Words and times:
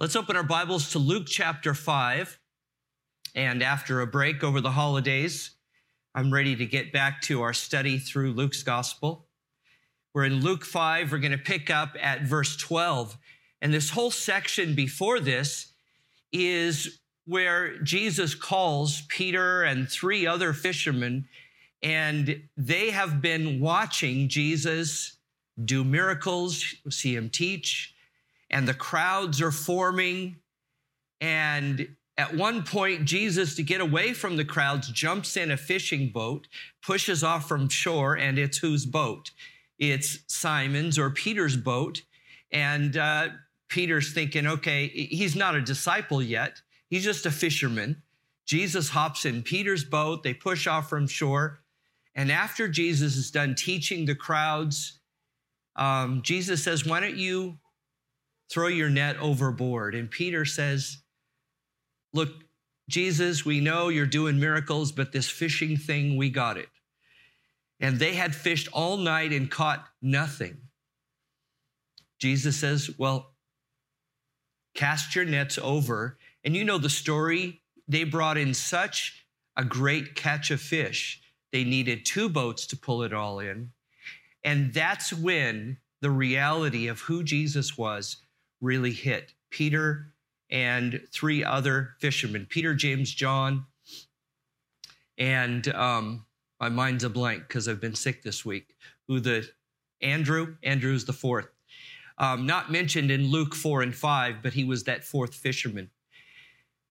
Let's 0.00 0.14
open 0.14 0.36
our 0.36 0.44
Bibles 0.44 0.92
to 0.92 1.00
Luke 1.00 1.26
chapter 1.26 1.74
5. 1.74 2.38
And 3.34 3.64
after 3.64 4.00
a 4.00 4.06
break 4.06 4.44
over 4.44 4.60
the 4.60 4.70
holidays, 4.70 5.56
I'm 6.14 6.32
ready 6.32 6.54
to 6.54 6.66
get 6.66 6.92
back 6.92 7.20
to 7.22 7.42
our 7.42 7.52
study 7.52 7.98
through 7.98 8.34
Luke's 8.34 8.62
gospel. 8.62 9.26
We're 10.14 10.26
in 10.26 10.40
Luke 10.40 10.64
5. 10.64 11.10
We're 11.10 11.18
going 11.18 11.32
to 11.32 11.36
pick 11.36 11.68
up 11.68 11.96
at 12.00 12.22
verse 12.22 12.56
12. 12.56 13.18
And 13.60 13.74
this 13.74 13.90
whole 13.90 14.12
section 14.12 14.76
before 14.76 15.18
this 15.18 15.72
is 16.32 17.00
where 17.26 17.82
Jesus 17.82 18.36
calls 18.36 19.02
Peter 19.08 19.64
and 19.64 19.88
three 19.88 20.28
other 20.28 20.52
fishermen, 20.52 21.26
and 21.82 22.44
they 22.56 22.90
have 22.90 23.20
been 23.20 23.58
watching 23.58 24.28
Jesus 24.28 25.16
do 25.64 25.82
miracles, 25.82 26.76
see 26.88 27.16
him 27.16 27.30
teach, 27.30 27.96
and 28.50 28.66
the 28.66 28.74
crowds 28.74 29.40
are 29.40 29.52
forming. 29.52 30.36
And 31.20 31.88
at 32.16 32.34
one 32.34 32.62
point, 32.62 33.04
Jesus, 33.04 33.54
to 33.56 33.62
get 33.62 33.80
away 33.80 34.12
from 34.12 34.36
the 34.36 34.44
crowds, 34.44 34.90
jumps 34.90 35.36
in 35.36 35.50
a 35.50 35.56
fishing 35.56 36.10
boat, 36.10 36.48
pushes 36.82 37.22
off 37.22 37.48
from 37.48 37.68
shore, 37.68 38.14
and 38.14 38.38
it's 38.38 38.58
whose 38.58 38.86
boat? 38.86 39.30
It's 39.78 40.18
Simon's 40.26 40.98
or 40.98 41.10
Peter's 41.10 41.56
boat. 41.56 42.02
And 42.50 42.96
uh, 42.96 43.28
Peter's 43.68 44.12
thinking, 44.12 44.46
okay, 44.46 44.88
he's 44.88 45.36
not 45.36 45.54
a 45.54 45.60
disciple 45.60 46.22
yet, 46.22 46.60
he's 46.88 47.04
just 47.04 47.26
a 47.26 47.30
fisherman. 47.30 48.02
Jesus 48.46 48.88
hops 48.88 49.26
in 49.26 49.42
Peter's 49.42 49.84
boat, 49.84 50.22
they 50.22 50.32
push 50.32 50.66
off 50.66 50.88
from 50.88 51.06
shore. 51.06 51.60
And 52.14 52.32
after 52.32 52.66
Jesus 52.66 53.16
is 53.16 53.30
done 53.30 53.54
teaching 53.54 54.06
the 54.06 54.14
crowds, 54.14 55.00
um, 55.76 56.22
Jesus 56.22 56.64
says, 56.64 56.86
Why 56.86 56.98
don't 56.98 57.16
you 57.16 57.58
throw 58.50 58.68
your 58.68 58.90
net 58.90 59.16
overboard? 59.18 59.94
And 59.94 60.10
Peter 60.10 60.44
says, 60.44 60.98
Look, 62.12 62.30
Jesus, 62.88 63.44
we 63.44 63.60
know 63.60 63.88
you're 63.88 64.06
doing 64.06 64.40
miracles, 64.40 64.92
but 64.92 65.12
this 65.12 65.28
fishing 65.28 65.76
thing, 65.76 66.16
we 66.16 66.30
got 66.30 66.56
it. 66.56 66.68
And 67.80 67.98
they 67.98 68.14
had 68.14 68.34
fished 68.34 68.68
all 68.72 68.96
night 68.96 69.32
and 69.32 69.50
caught 69.50 69.86
nothing. 70.00 70.58
Jesus 72.18 72.56
says, 72.56 72.90
Well, 72.98 73.34
cast 74.74 75.14
your 75.14 75.24
nets 75.24 75.58
over. 75.62 76.18
And 76.44 76.56
you 76.56 76.64
know 76.64 76.78
the 76.78 76.90
story. 76.90 77.60
They 77.86 78.04
brought 78.04 78.36
in 78.38 78.54
such 78.54 79.26
a 79.56 79.64
great 79.64 80.14
catch 80.14 80.50
of 80.50 80.60
fish. 80.60 81.20
They 81.52 81.64
needed 81.64 82.04
two 82.04 82.28
boats 82.28 82.66
to 82.68 82.76
pull 82.76 83.02
it 83.02 83.12
all 83.12 83.40
in. 83.40 83.70
And 84.44 84.72
that's 84.72 85.12
when 85.12 85.78
the 86.00 86.10
reality 86.10 86.86
of 86.86 87.00
who 87.00 87.22
Jesus 87.22 87.76
was 87.76 88.18
really 88.60 88.92
hit. 88.92 89.34
Peter 89.50 90.12
and 90.50 91.00
three 91.12 91.44
other 91.44 91.90
fishermen 91.98 92.46
Peter, 92.48 92.74
James, 92.74 93.12
John. 93.12 93.66
And 95.18 95.66
um, 95.74 96.24
my 96.60 96.68
mind's 96.68 97.04
a 97.04 97.10
blank 97.10 97.48
because 97.48 97.68
I've 97.68 97.80
been 97.80 97.94
sick 97.94 98.22
this 98.22 98.44
week. 98.44 98.74
Who 99.08 99.20
the 99.20 99.48
Andrew? 100.00 100.56
Andrew's 100.62 101.04
the 101.04 101.12
fourth. 101.12 101.48
Um, 102.18 102.46
not 102.46 102.70
mentioned 102.70 103.10
in 103.10 103.28
Luke 103.28 103.54
4 103.54 103.82
and 103.82 103.94
5, 103.94 104.42
but 104.42 104.52
he 104.52 104.64
was 104.64 104.84
that 104.84 105.04
fourth 105.04 105.34
fisherman. 105.34 105.90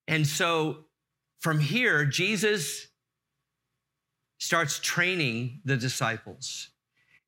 And 0.07 0.25
so 0.25 0.85
from 1.39 1.59
here, 1.59 2.05
Jesus 2.05 2.87
starts 4.39 4.79
training 4.79 5.61
the 5.65 5.75
disciples. 5.75 6.69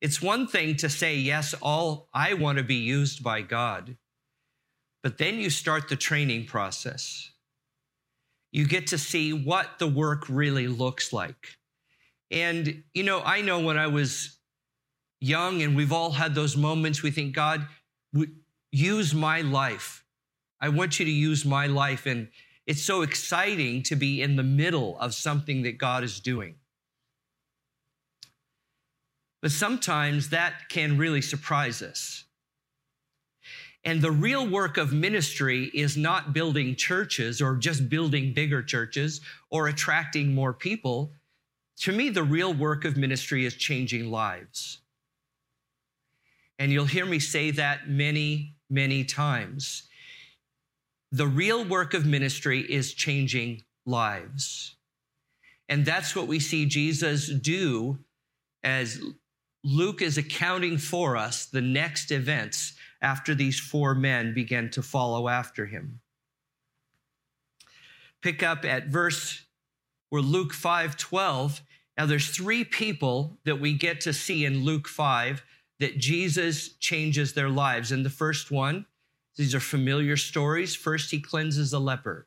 It's 0.00 0.22
one 0.22 0.46
thing 0.46 0.76
to 0.76 0.88
say, 0.88 1.16
Yes, 1.16 1.54
all 1.60 2.08
I 2.14 2.34
want 2.34 2.58
to 2.58 2.64
be 2.64 2.76
used 2.76 3.22
by 3.22 3.42
God. 3.42 3.96
But 5.02 5.18
then 5.18 5.36
you 5.36 5.50
start 5.50 5.88
the 5.88 5.96
training 5.96 6.46
process. 6.46 7.30
You 8.52 8.66
get 8.66 8.88
to 8.88 8.98
see 8.98 9.32
what 9.32 9.78
the 9.78 9.86
work 9.86 10.28
really 10.28 10.68
looks 10.68 11.12
like. 11.12 11.56
And, 12.30 12.82
you 12.94 13.02
know, 13.02 13.22
I 13.24 13.40
know 13.40 13.60
when 13.60 13.78
I 13.78 13.86
was 13.86 14.38
young 15.20 15.62
and 15.62 15.76
we've 15.76 15.92
all 15.92 16.10
had 16.10 16.34
those 16.34 16.56
moments, 16.56 17.02
we 17.02 17.10
think, 17.10 17.34
God, 17.34 17.66
use 18.72 19.14
my 19.14 19.40
life. 19.40 20.04
I 20.60 20.68
want 20.68 20.98
you 20.98 21.06
to 21.06 21.10
use 21.10 21.44
my 21.44 21.66
life. 21.66 22.06
And 22.06 22.28
it's 22.66 22.82
so 22.82 23.02
exciting 23.02 23.82
to 23.84 23.96
be 23.96 24.20
in 24.22 24.36
the 24.36 24.42
middle 24.42 24.98
of 24.98 25.14
something 25.14 25.62
that 25.62 25.78
God 25.78 26.04
is 26.04 26.20
doing. 26.20 26.56
But 29.42 29.52
sometimes 29.52 30.30
that 30.30 30.68
can 30.68 30.98
really 30.98 31.22
surprise 31.22 31.82
us. 31.82 32.24
And 33.84 34.02
the 34.02 34.10
real 34.10 34.46
work 34.46 34.76
of 34.76 34.92
ministry 34.92 35.70
is 35.72 35.96
not 35.96 36.34
building 36.34 36.76
churches 36.76 37.40
or 37.40 37.56
just 37.56 37.88
building 37.88 38.34
bigger 38.34 38.62
churches 38.62 39.20
or 39.50 39.68
attracting 39.68 40.34
more 40.34 40.52
people. 40.52 41.12
To 41.80 41.92
me, 41.92 42.10
the 42.10 42.22
real 42.22 42.52
work 42.52 42.84
of 42.84 42.98
ministry 42.98 43.46
is 43.46 43.54
changing 43.54 44.10
lives. 44.10 44.80
And 46.58 46.70
you'll 46.70 46.84
hear 46.84 47.06
me 47.06 47.18
say 47.20 47.50
that 47.52 47.88
many, 47.88 48.56
many 48.68 49.02
times. 49.02 49.84
The 51.10 51.26
real 51.26 51.64
work 51.64 51.94
of 51.94 52.04
ministry 52.04 52.60
is 52.60 52.92
changing 52.92 53.62
lives. 53.86 54.76
And 55.70 55.86
that's 55.86 56.14
what 56.14 56.26
we 56.26 56.38
see 56.38 56.66
Jesus 56.66 57.28
do 57.28 57.98
as 58.62 59.00
Luke 59.64 60.02
is 60.02 60.18
accounting 60.18 60.76
for 60.76 61.16
us 61.16 61.46
the 61.46 61.62
next 61.62 62.10
events 62.10 62.74
after 63.02 63.34
these 63.34 63.58
four 63.58 63.94
men 63.94 64.34
began 64.34 64.70
to 64.70 64.82
follow 64.82 65.28
after 65.28 65.66
him. 65.66 66.00
Pick 68.22 68.42
up 68.42 68.64
at 68.64 68.88
verse 68.88 69.44
where 70.10 70.22
Luke 70.22 70.52
5 70.52 70.96
12. 70.96 71.62
Now, 71.96 72.06
there's 72.06 72.28
three 72.28 72.64
people 72.64 73.38
that 73.44 73.60
we 73.60 73.74
get 73.74 74.00
to 74.02 74.12
see 74.12 74.44
in 74.44 74.64
Luke 74.64 74.88
5 74.88 75.42
that 75.80 75.98
Jesus 75.98 76.74
changes 76.74 77.32
their 77.32 77.48
lives. 77.48 77.92
And 77.92 78.04
the 78.04 78.10
first 78.10 78.50
one, 78.50 78.86
these 79.36 79.54
are 79.54 79.60
familiar 79.60 80.16
stories. 80.16 80.74
First, 80.74 81.10
he 81.10 81.20
cleanses 81.20 81.72
a 81.72 81.78
leper. 81.78 82.26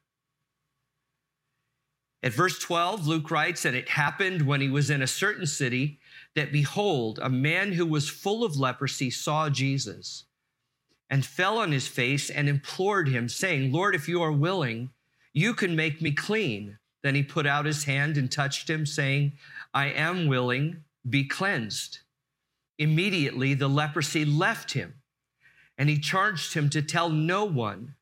At 2.21 2.33
verse 2.33 2.57
12, 2.59 3.05
Luke 3.05 3.29
writes, 3.29 3.65
And 3.65 3.75
it 3.75 3.89
happened 3.89 4.43
when 4.43 4.61
he 4.61 4.69
was 4.69 4.89
in 4.89 5.01
a 5.01 5.07
certain 5.07 5.45
city 5.45 5.99
that 6.35 6.51
behold, 6.51 7.19
a 7.21 7.29
man 7.29 7.73
who 7.73 7.85
was 7.85 8.09
full 8.09 8.43
of 8.43 8.57
leprosy 8.57 9.09
saw 9.09 9.49
Jesus 9.49 10.25
and 11.09 11.25
fell 11.25 11.57
on 11.57 11.71
his 11.71 11.87
face 11.87 12.29
and 12.29 12.49
implored 12.49 13.07
him, 13.07 13.29
saying, 13.29 13.71
Lord, 13.71 13.95
if 13.95 14.07
you 14.07 14.21
are 14.21 14.31
willing, 14.31 14.89
you 15.33 15.53
can 15.53 15.75
make 15.75 16.01
me 16.01 16.11
clean. 16.11 16.77
Then 17.03 17.15
he 17.15 17.23
put 17.23 17.45
out 17.45 17.65
his 17.65 17.83
hand 17.83 18.17
and 18.17 18.31
touched 18.31 18.69
him, 18.69 18.85
saying, 18.85 19.33
I 19.73 19.87
am 19.87 20.27
willing, 20.27 20.83
be 21.07 21.25
cleansed. 21.25 21.99
Immediately 22.79 23.53
the 23.53 23.67
leprosy 23.67 24.25
left 24.25 24.71
him, 24.71 24.95
and 25.77 25.89
he 25.89 25.99
charged 25.99 26.53
him 26.53 26.69
to 26.71 26.81
tell 26.81 27.09
no 27.09 27.45
one, 27.45 27.95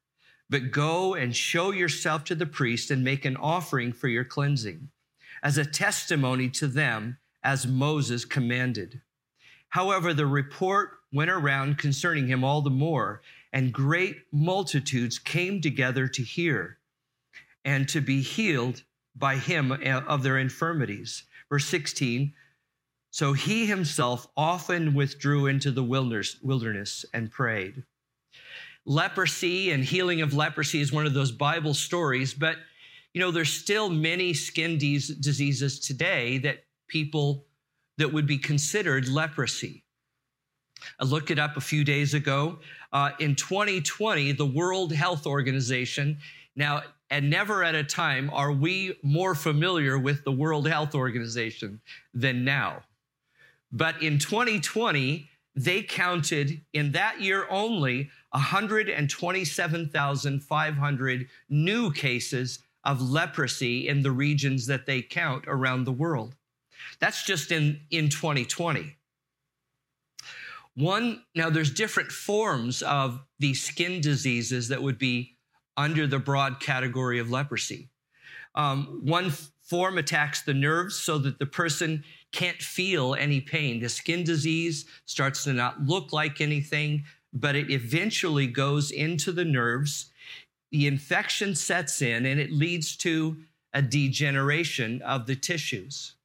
but 0.50 0.72
go 0.72 1.14
and 1.16 1.36
show 1.36 1.72
yourself 1.72 2.24
to 2.26 2.36
the 2.36 2.46
priest 2.46 2.92
and 2.92 3.04
make 3.04 3.26
an 3.26 3.38
offering 3.38 3.92
for 3.92 4.08
your 4.08 4.24
cleansing, 4.24 4.90
as 5.42 5.58
a 5.58 5.66
testimony 5.66 6.50
to 6.50 6.68
them, 6.68 7.18
as 7.44 7.66
Moses 7.66 8.24
commanded. 8.24 9.02
However, 9.70 10.14
the 10.14 10.28
report 10.28 11.00
went 11.14 11.30
around 11.30 11.78
concerning 11.78 12.28
him 12.28 12.44
all 12.44 12.62
the 12.62 12.70
more, 12.70 13.22
and 13.54 13.74
great 13.74 14.18
multitudes 14.32 15.20
came 15.20 15.62
together 15.62 16.08
to 16.08 16.24
hear 16.24 16.78
and 17.66 17.88
to 17.90 18.02
be 18.02 18.22
healed 18.22 18.84
by 19.16 19.36
him 19.36 19.72
uh, 19.72 19.76
of 20.08 20.24
their 20.24 20.38
infirmities. 20.38 21.24
Verse 21.50 21.66
16 21.66 22.34
so 23.12 23.34
he 23.34 23.66
himself 23.66 24.28
often 24.38 24.94
withdrew 24.94 25.48
into 25.48 25.70
the 25.72 25.84
wilderness 25.84 27.06
and 27.14 27.30
prayed. 27.30 27.84
Leprosy 28.86 29.72
and 29.72 29.84
healing 29.84 30.22
of 30.22 30.34
leprosy 30.34 30.80
is 30.80 30.94
one 30.94 31.06
of 31.06 31.14
those 31.14 31.32
Bible 31.32 31.74
stories, 31.74 32.34
but 32.34 32.56
you 33.14 33.20
know, 33.20 33.30
there's 33.30 33.52
still 33.52 33.90
many 33.90 34.34
skin 34.34 34.78
diseases 34.78 35.82
today 35.82 36.38
that 36.40 36.64
people 36.88 37.46
that 37.98 38.14
would 38.14 38.26
be 38.26 38.38
considered 38.38 39.10
leprosy. 39.10 39.84
I 41.00 41.06
looked 41.06 41.32
it 41.32 41.40
up 41.40 41.58
a 41.58 41.62
few 41.62 41.84
days 41.84 42.14
ago. 42.14 42.60
Uh, 42.94 43.12
in 43.20 43.36
2020, 43.36 44.34
the 44.34 44.46
World 44.46 44.94
Health 44.94 45.26
Organization, 45.26 46.20
now, 46.56 46.84
and 47.10 47.30
never 47.30 47.64
at 47.64 47.76
a 47.76 47.84
time 47.84 48.30
are 48.34 48.52
we 48.52 48.98
more 49.04 49.36
familiar 49.36 49.98
with 49.98 50.24
the 50.24 50.32
World 50.32 50.68
Health 50.68 50.96
Organization 50.96 51.82
than 52.14 52.44
now. 52.44 52.84
But 53.72 54.02
in 54.02 54.20
2020, 54.20 55.30
they 55.56 55.84
counted 55.84 56.62
in 56.74 56.92
that 56.94 57.22
year 57.22 57.46
only 57.50 58.10
127,500 58.32 61.28
new 61.50 61.92
cases 61.92 62.60
of 62.84 63.02
leprosy 63.02 63.88
in 63.88 64.02
the 64.02 64.12
regions 64.12 64.66
that 64.68 64.86
they 64.86 65.02
count 65.02 65.46
around 65.48 65.84
the 65.84 65.92
world. 65.92 66.36
That's 67.00 67.24
just 67.24 67.52
in, 67.52 67.82
in 67.92 68.10
2020. 68.10 68.96
One, 70.76 71.24
now 71.36 71.50
there's 71.50 71.72
different 71.72 72.12
forms 72.12 72.82
of 72.82 73.20
these 73.40 73.64
skin 73.64 74.02
diseases 74.02 74.70
that 74.70 74.82
would 74.82 74.98
be 74.98 75.36
under 75.76 76.08
the 76.08 76.20
broad 76.20 76.60
category 76.60 77.20
of 77.20 77.30
leprosy. 77.30 77.90
Um, 78.56 79.02
one 79.04 79.32
form 79.62 79.98
attacks 79.98 80.42
the 80.42 80.54
nerves 80.54 80.96
so 80.96 81.18
that 81.20 81.40
the 81.40 81.46
person 81.46 82.04
can't 82.32 82.62
feel 82.62 83.16
any 83.16 83.42
pain. 83.42 83.80
The 83.80 83.90
skin 83.90 84.24
disease 84.24 84.86
starts 85.06 85.44
to 85.46 85.54
not 85.54 85.82
look 85.86 86.12
like 86.12 86.42
anything, 86.42 87.06
but 87.34 87.56
it 87.56 87.70
eventually 87.70 88.48
goes 88.48 88.92
into 88.92 89.32
the 89.32 89.46
nerves. 89.46 90.12
The 90.72 90.88
infection 90.88 91.56
sets 91.56 92.02
in 92.02 92.26
and 92.26 92.40
it 92.40 92.52
leads 92.52 92.96
to 92.98 93.38
a 93.74 93.82
degeneration 93.82 95.02
of 95.02 95.26
the 95.26 95.36
tissues. 95.36 96.16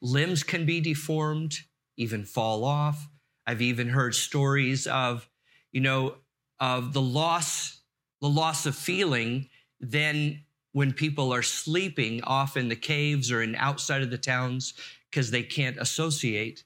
Limbs 0.00 0.42
can 0.42 0.64
be 0.66 0.80
deformed, 0.80 1.60
even 1.98 2.24
fall 2.24 2.64
off. 2.64 3.08
I've 3.46 3.60
even 3.60 3.88
heard 3.88 4.14
stories 4.14 4.86
of, 4.86 5.28
you 5.72 5.82
know, 5.82 6.14
of 6.58 6.94
the 6.94 7.02
loss, 7.02 7.82
the 8.22 8.28
loss 8.28 8.64
of 8.64 8.74
feeling 8.74 9.50
then 9.80 10.44
when 10.72 10.92
people 10.92 11.32
are 11.32 11.42
sleeping 11.42 12.22
off 12.24 12.56
in 12.56 12.68
the 12.68 12.76
caves 12.76 13.30
or 13.30 13.42
in 13.42 13.54
outside 13.56 14.02
of 14.02 14.10
the 14.10 14.18
towns 14.18 14.74
because 15.10 15.30
they 15.30 15.42
can't 15.42 15.76
associate, 15.78 16.64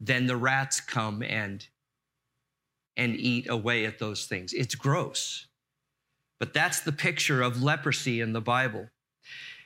then 0.00 0.26
the 0.26 0.36
rats 0.36 0.80
come 0.80 1.22
and 1.22 1.66
and 2.98 3.14
eat 3.16 3.46
away 3.50 3.84
at 3.84 3.98
those 3.98 4.24
things. 4.24 4.54
It's 4.54 4.74
gross. 4.74 5.46
But 6.40 6.54
that's 6.54 6.80
the 6.80 6.92
picture 6.92 7.42
of 7.42 7.62
leprosy 7.62 8.22
in 8.22 8.32
the 8.32 8.40
Bible. 8.40 8.88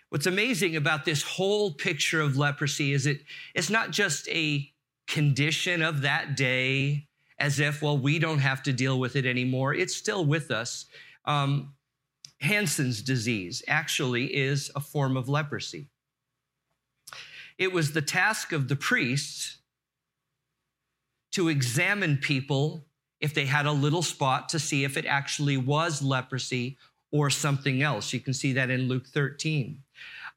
What's 0.09 0.27
amazing 0.27 0.75
about 0.75 1.05
this 1.05 1.23
whole 1.23 1.71
picture 1.71 2.21
of 2.21 2.37
leprosy 2.37 2.93
is 2.93 3.07
it 3.07 3.23
it's 3.55 3.71
not 3.71 3.93
just 3.93 4.29
a 4.29 4.71
condition 5.11 5.83
of 5.83 6.03
that 6.03 6.37
day 6.37 7.07
as 7.39 7.59
if 7.59 7.83
well 7.83 7.99
we 7.99 8.19
don't 8.19 8.39
have 8.39 8.63
to 8.63 8.73
deal 8.73 8.99
with 8.99 9.17
it 9.17 9.27
anymore. 9.27 9.75
It's 9.75 9.97
still 9.97 10.25
with 10.25 10.51
us. 10.51 10.87
Um, 11.25 11.75
Hansen's 12.41 13.03
disease 13.03 13.63
actually 13.69 14.35
is 14.35 14.71
a 14.75 14.81
form 14.81 15.17
of 15.17 15.29
leprosy. 15.29 15.89
It 17.59 17.73
was 17.73 17.93
the 17.93 18.03
task 18.03 18.53
of 18.53 18.69
the 18.69 18.77
priests 18.77 19.59
to 21.33 21.49
examine 21.49 22.17
people 22.17 22.87
if 23.21 23.35
they 23.35 23.45
had 23.45 23.67
a 23.67 23.73
little 23.73 24.03
spot 24.03 24.49
to 24.51 24.59
see 24.59 24.85
if 24.85 24.97
it 24.97 25.05
actually 25.05 25.57
was 25.57 26.03
leprosy 26.03 26.79
or 27.13 27.29
something 27.29 27.83
else. 27.83 28.13
You 28.13 28.21
can 28.21 28.33
see 28.33 28.55
that 28.55 28.71
in 28.71 28.89
Luke 28.89 29.07
13. 29.07 29.83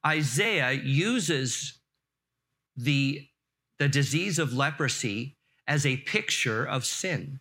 Isaiah 0.06 0.72
uses 0.72 1.78
the, 2.76 3.26
the 3.78 3.88
disease 3.88 4.38
of 4.38 4.52
leprosy 4.52 5.36
as 5.66 5.84
a 5.84 5.96
picture 5.98 6.64
of 6.64 6.84
sin. 6.84 7.40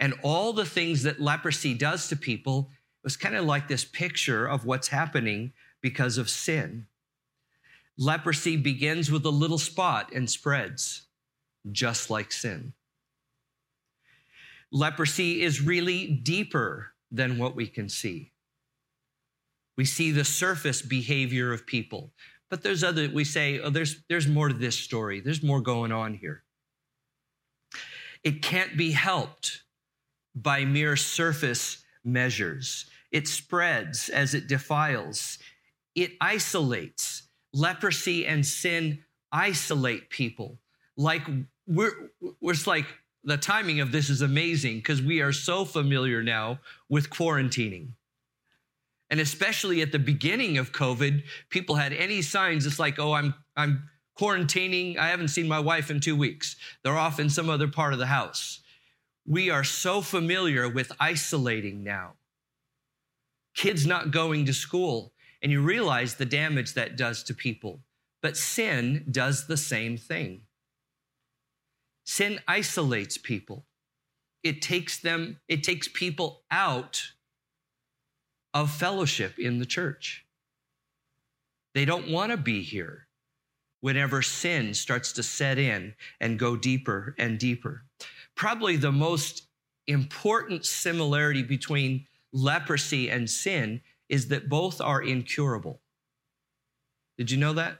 And 0.00 0.14
all 0.22 0.52
the 0.52 0.64
things 0.64 1.02
that 1.02 1.20
leprosy 1.20 1.74
does 1.74 2.08
to 2.08 2.16
people 2.16 2.70
was 3.02 3.16
kind 3.16 3.34
of 3.34 3.44
like 3.44 3.68
this 3.68 3.84
picture 3.84 4.46
of 4.46 4.64
what's 4.64 4.88
happening 4.88 5.52
because 5.80 6.18
of 6.18 6.30
sin. 6.30 6.86
Leprosy 7.96 8.56
begins 8.56 9.10
with 9.10 9.24
a 9.24 9.30
little 9.30 9.58
spot 9.58 10.12
and 10.14 10.30
spreads, 10.30 11.06
just 11.72 12.10
like 12.10 12.30
sin. 12.30 12.72
Leprosy 14.70 15.42
is 15.42 15.60
really 15.60 16.06
deeper 16.06 16.92
than 17.10 17.38
what 17.38 17.56
we 17.56 17.66
can 17.66 17.88
see. 17.88 18.32
We 19.76 19.84
see 19.84 20.10
the 20.10 20.24
surface 20.24 20.82
behavior 20.82 21.52
of 21.52 21.66
people, 21.66 22.12
but 22.50 22.62
there's 22.62 22.82
other, 22.82 23.08
we 23.08 23.24
say, 23.24 23.60
oh, 23.60 23.70
there's, 23.70 24.02
there's 24.08 24.26
more 24.26 24.48
to 24.48 24.54
this 24.54 24.76
story. 24.76 25.20
There's 25.20 25.42
more 25.42 25.60
going 25.60 25.92
on 25.92 26.14
here. 26.14 26.42
It 28.24 28.42
can't 28.42 28.76
be 28.76 28.92
helped 28.92 29.62
by 30.34 30.64
mere 30.64 30.96
surface 30.96 31.84
measures. 32.04 32.86
It 33.10 33.28
spreads 33.28 34.08
as 34.08 34.34
it 34.34 34.48
defiles. 34.48 35.38
It 35.94 36.12
isolates. 36.20 37.24
Leprosy 37.52 38.26
and 38.26 38.44
sin 38.44 39.04
isolate 39.32 40.10
people. 40.10 40.58
Like 40.96 41.22
we're, 41.66 42.10
we're 42.40 42.52
it's 42.52 42.66
like 42.66 42.86
the 43.24 43.36
timing 43.36 43.80
of 43.80 43.92
this 43.92 44.10
is 44.10 44.22
amazing 44.22 44.76
because 44.76 45.02
we 45.02 45.20
are 45.20 45.32
so 45.32 45.64
familiar 45.64 46.22
now 46.22 46.60
with 46.88 47.10
quarantining. 47.10 47.90
And 49.10 49.20
especially 49.20 49.80
at 49.80 49.92
the 49.92 49.98
beginning 49.98 50.58
of 50.58 50.72
COVID, 50.72 51.22
people 51.48 51.76
had 51.76 51.92
any 51.92 52.20
signs. 52.22 52.66
It's 52.66 52.78
like, 52.78 52.98
oh, 52.98 53.12
I'm, 53.12 53.34
I'm 53.56 53.88
quarantining. 54.18 54.98
I 54.98 55.08
haven't 55.08 55.28
seen 55.28 55.48
my 55.48 55.60
wife 55.60 55.90
in 55.90 56.00
two 56.00 56.16
weeks. 56.16 56.56
They're 56.82 56.96
off 56.96 57.18
in 57.18 57.30
some 57.30 57.48
other 57.48 57.68
part 57.68 57.92
of 57.92 57.98
the 57.98 58.06
house. 58.06 58.60
We 59.26 59.50
are 59.50 59.64
so 59.64 60.00
familiar 60.02 60.68
with 60.68 60.92
isolating 61.00 61.82
now. 61.82 62.14
Kids 63.54 63.86
not 63.86 64.10
going 64.10 64.46
to 64.46 64.54
school, 64.54 65.12
and 65.42 65.50
you 65.50 65.62
realize 65.62 66.14
the 66.14 66.24
damage 66.24 66.74
that 66.74 66.96
does 66.96 67.22
to 67.24 67.34
people. 67.34 67.80
But 68.22 68.36
sin 68.36 69.06
does 69.10 69.46
the 69.46 69.56
same 69.56 69.96
thing. 69.96 70.42
Sin 72.04 72.40
isolates 72.48 73.18
people. 73.18 73.66
It 74.42 74.62
takes 74.62 74.98
them, 74.98 75.40
it 75.48 75.62
takes 75.62 75.88
people 75.88 76.42
out 76.50 77.12
of 78.58 78.72
fellowship 78.72 79.38
in 79.38 79.60
the 79.60 79.66
church. 79.66 80.26
They 81.74 81.84
don't 81.84 82.10
want 82.10 82.32
to 82.32 82.36
be 82.36 82.60
here 82.62 83.06
whenever 83.80 84.20
sin 84.20 84.74
starts 84.74 85.12
to 85.12 85.22
set 85.22 85.58
in 85.58 85.94
and 86.20 86.40
go 86.40 86.56
deeper 86.56 87.14
and 87.18 87.38
deeper. 87.38 87.84
Probably 88.34 88.76
the 88.76 88.90
most 88.90 89.46
important 89.86 90.66
similarity 90.66 91.44
between 91.44 92.06
leprosy 92.32 93.08
and 93.08 93.30
sin 93.30 93.80
is 94.08 94.26
that 94.28 94.48
both 94.48 94.80
are 94.80 95.02
incurable. 95.02 95.80
Did 97.16 97.30
you 97.30 97.36
know 97.36 97.52
that? 97.52 97.78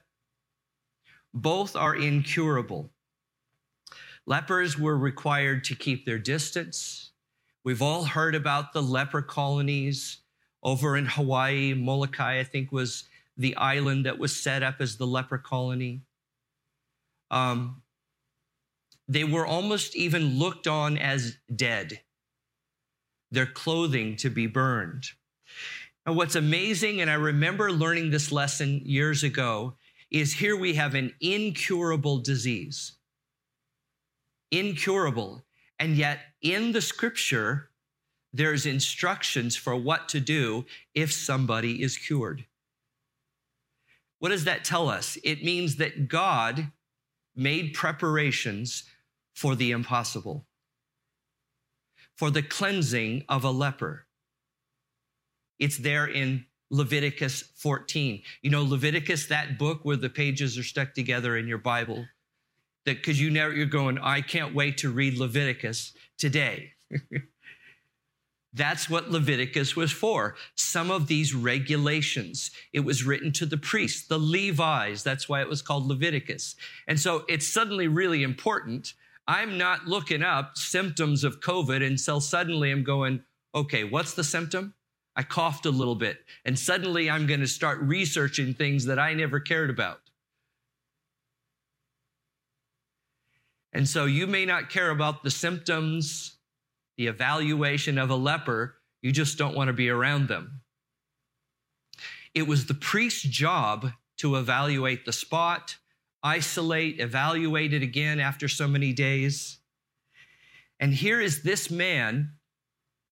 Both 1.34 1.74
are 1.74 1.96
incurable. 1.96 2.90
Lepers 4.26 4.78
were 4.78 4.96
required 4.96 5.64
to 5.64 5.74
keep 5.74 6.06
their 6.06 6.20
distance. 6.20 7.10
We've 7.64 7.82
all 7.82 8.04
heard 8.04 8.36
about 8.36 8.72
the 8.72 8.82
leper 8.82 9.22
colonies 9.22 10.18
over 10.62 10.96
in 10.96 11.06
Hawaii, 11.06 11.74
Molokai, 11.74 12.40
I 12.40 12.44
think, 12.44 12.72
was 12.72 13.04
the 13.36 13.56
island 13.56 14.06
that 14.06 14.18
was 14.18 14.34
set 14.34 14.62
up 14.62 14.76
as 14.80 14.96
the 14.96 15.06
leper 15.06 15.38
colony. 15.38 16.02
Um, 17.30 17.82
they 19.06 19.24
were 19.24 19.46
almost 19.46 19.96
even 19.96 20.38
looked 20.38 20.66
on 20.66 20.98
as 20.98 21.36
dead, 21.54 22.00
their 23.30 23.46
clothing 23.46 24.16
to 24.16 24.30
be 24.30 24.46
burned. 24.46 25.04
And 26.04 26.16
what's 26.16 26.34
amazing, 26.34 27.00
and 27.00 27.10
I 27.10 27.14
remember 27.14 27.70
learning 27.70 28.10
this 28.10 28.32
lesson 28.32 28.80
years 28.84 29.22
ago, 29.22 29.76
is 30.10 30.32
here 30.32 30.56
we 30.56 30.74
have 30.74 30.94
an 30.94 31.14
incurable 31.20 32.18
disease. 32.18 32.92
Incurable. 34.50 35.44
And 35.78 35.96
yet, 35.96 36.20
in 36.40 36.72
the 36.72 36.80
scripture, 36.80 37.67
there's 38.32 38.66
instructions 38.66 39.56
for 39.56 39.76
what 39.76 40.08
to 40.10 40.20
do 40.20 40.66
if 40.94 41.12
somebody 41.12 41.82
is 41.82 41.96
cured. 41.96 42.44
What 44.18 44.30
does 44.30 44.44
that 44.44 44.64
tell 44.64 44.88
us? 44.88 45.16
It 45.24 45.44
means 45.44 45.76
that 45.76 46.08
God 46.08 46.72
made 47.36 47.74
preparations 47.74 48.84
for 49.34 49.54
the 49.54 49.70
impossible, 49.70 50.44
for 52.16 52.30
the 52.30 52.42
cleansing 52.42 53.24
of 53.28 53.44
a 53.44 53.50
leper. 53.50 54.06
It's 55.58 55.78
there 55.78 56.06
in 56.06 56.46
Leviticus 56.70 57.44
14. 57.56 58.22
You 58.42 58.50
know, 58.50 58.62
Leviticus, 58.62 59.26
that 59.26 59.58
book 59.58 59.80
where 59.84 59.96
the 59.96 60.10
pages 60.10 60.58
are 60.58 60.64
stuck 60.64 60.94
together 60.94 61.36
in 61.36 61.46
your 61.46 61.58
Bible, 61.58 62.04
that 62.84 62.96
because 62.96 63.20
you 63.20 63.30
never, 63.30 63.54
you're 63.54 63.66
going, 63.66 63.98
I 63.98 64.20
can't 64.20 64.54
wait 64.54 64.78
to 64.78 64.90
read 64.90 65.16
Leviticus 65.16 65.92
today. 66.18 66.72
That's 68.54 68.88
what 68.88 69.10
Leviticus 69.10 69.76
was 69.76 69.92
for. 69.92 70.34
Some 70.54 70.90
of 70.90 71.06
these 71.06 71.34
regulations. 71.34 72.50
It 72.72 72.80
was 72.80 73.04
written 73.04 73.30
to 73.32 73.46
the 73.46 73.58
priests, 73.58 74.06
the 74.06 74.18
Levites. 74.18 75.02
That's 75.02 75.28
why 75.28 75.42
it 75.42 75.48
was 75.48 75.60
called 75.60 75.86
Leviticus. 75.86 76.56
And 76.86 76.98
so 76.98 77.24
it's 77.28 77.46
suddenly 77.46 77.88
really 77.88 78.22
important. 78.22 78.94
I'm 79.26 79.58
not 79.58 79.86
looking 79.86 80.22
up 80.22 80.56
symptoms 80.56 81.24
of 81.24 81.40
COVID 81.40 81.86
until 81.86 82.20
suddenly 82.20 82.70
I'm 82.70 82.84
going, 82.84 83.22
okay, 83.54 83.84
what's 83.84 84.14
the 84.14 84.24
symptom? 84.24 84.72
I 85.14 85.24
coughed 85.24 85.66
a 85.66 85.70
little 85.70 85.96
bit. 85.96 86.24
And 86.46 86.58
suddenly 86.58 87.10
I'm 87.10 87.26
going 87.26 87.40
to 87.40 87.46
start 87.46 87.80
researching 87.82 88.54
things 88.54 88.86
that 88.86 88.98
I 88.98 89.12
never 89.12 89.40
cared 89.40 89.68
about. 89.68 90.00
And 93.74 93.86
so 93.86 94.06
you 94.06 94.26
may 94.26 94.46
not 94.46 94.70
care 94.70 94.90
about 94.90 95.22
the 95.22 95.30
symptoms 95.30 96.37
the 96.98 97.06
evaluation 97.06 97.96
of 97.96 98.10
a 98.10 98.16
leper, 98.16 98.74
you 99.00 99.12
just 99.12 99.38
don't 99.38 99.56
want 99.56 99.68
to 99.68 99.72
be 99.72 99.88
around 99.88 100.28
them. 100.28 100.60
It 102.34 102.46
was 102.46 102.66
the 102.66 102.74
priest's 102.74 103.22
job 103.22 103.92
to 104.18 104.36
evaluate 104.36 105.06
the 105.06 105.12
spot, 105.12 105.76
isolate, 106.22 107.00
evaluate 107.00 107.72
it 107.72 107.82
again 107.82 108.18
after 108.18 108.48
so 108.48 108.66
many 108.66 108.92
days. 108.92 109.58
And 110.80 110.92
here 110.92 111.20
is 111.20 111.42
this 111.42 111.70
man 111.70 112.32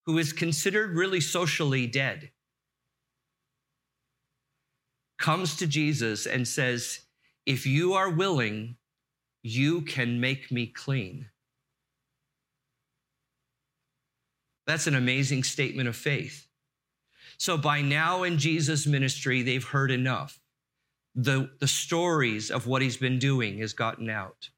who 0.05 0.17
is 0.17 0.33
considered 0.33 0.95
really 0.95 1.21
socially 1.21 1.87
dead, 1.87 2.31
comes 5.17 5.55
to 5.57 5.67
Jesus 5.67 6.25
and 6.25 6.47
says, 6.47 7.01
If 7.45 7.65
you 7.65 7.93
are 7.93 8.09
willing, 8.09 8.75
you 9.43 9.81
can 9.81 10.19
make 10.19 10.51
me 10.51 10.67
clean. 10.67 11.27
That's 14.67 14.85
an 14.85 14.95
amazing 14.95 15.43
statement 15.43 15.87
of 15.87 15.95
faith. 15.95 16.47
So 17.37 17.57
by 17.57 17.81
now 17.81 18.23
in 18.23 18.37
Jesus' 18.37 18.85
ministry, 18.85 19.41
they've 19.41 19.63
heard 19.63 19.91
enough. 19.91 20.39
The, 21.15 21.49
the 21.59 21.67
stories 21.67 22.51
of 22.51 22.67
what 22.67 22.81
he's 22.81 22.97
been 22.97 23.17
doing 23.17 23.59
has 23.59 23.73
gotten 23.73 24.09
out. 24.09 24.49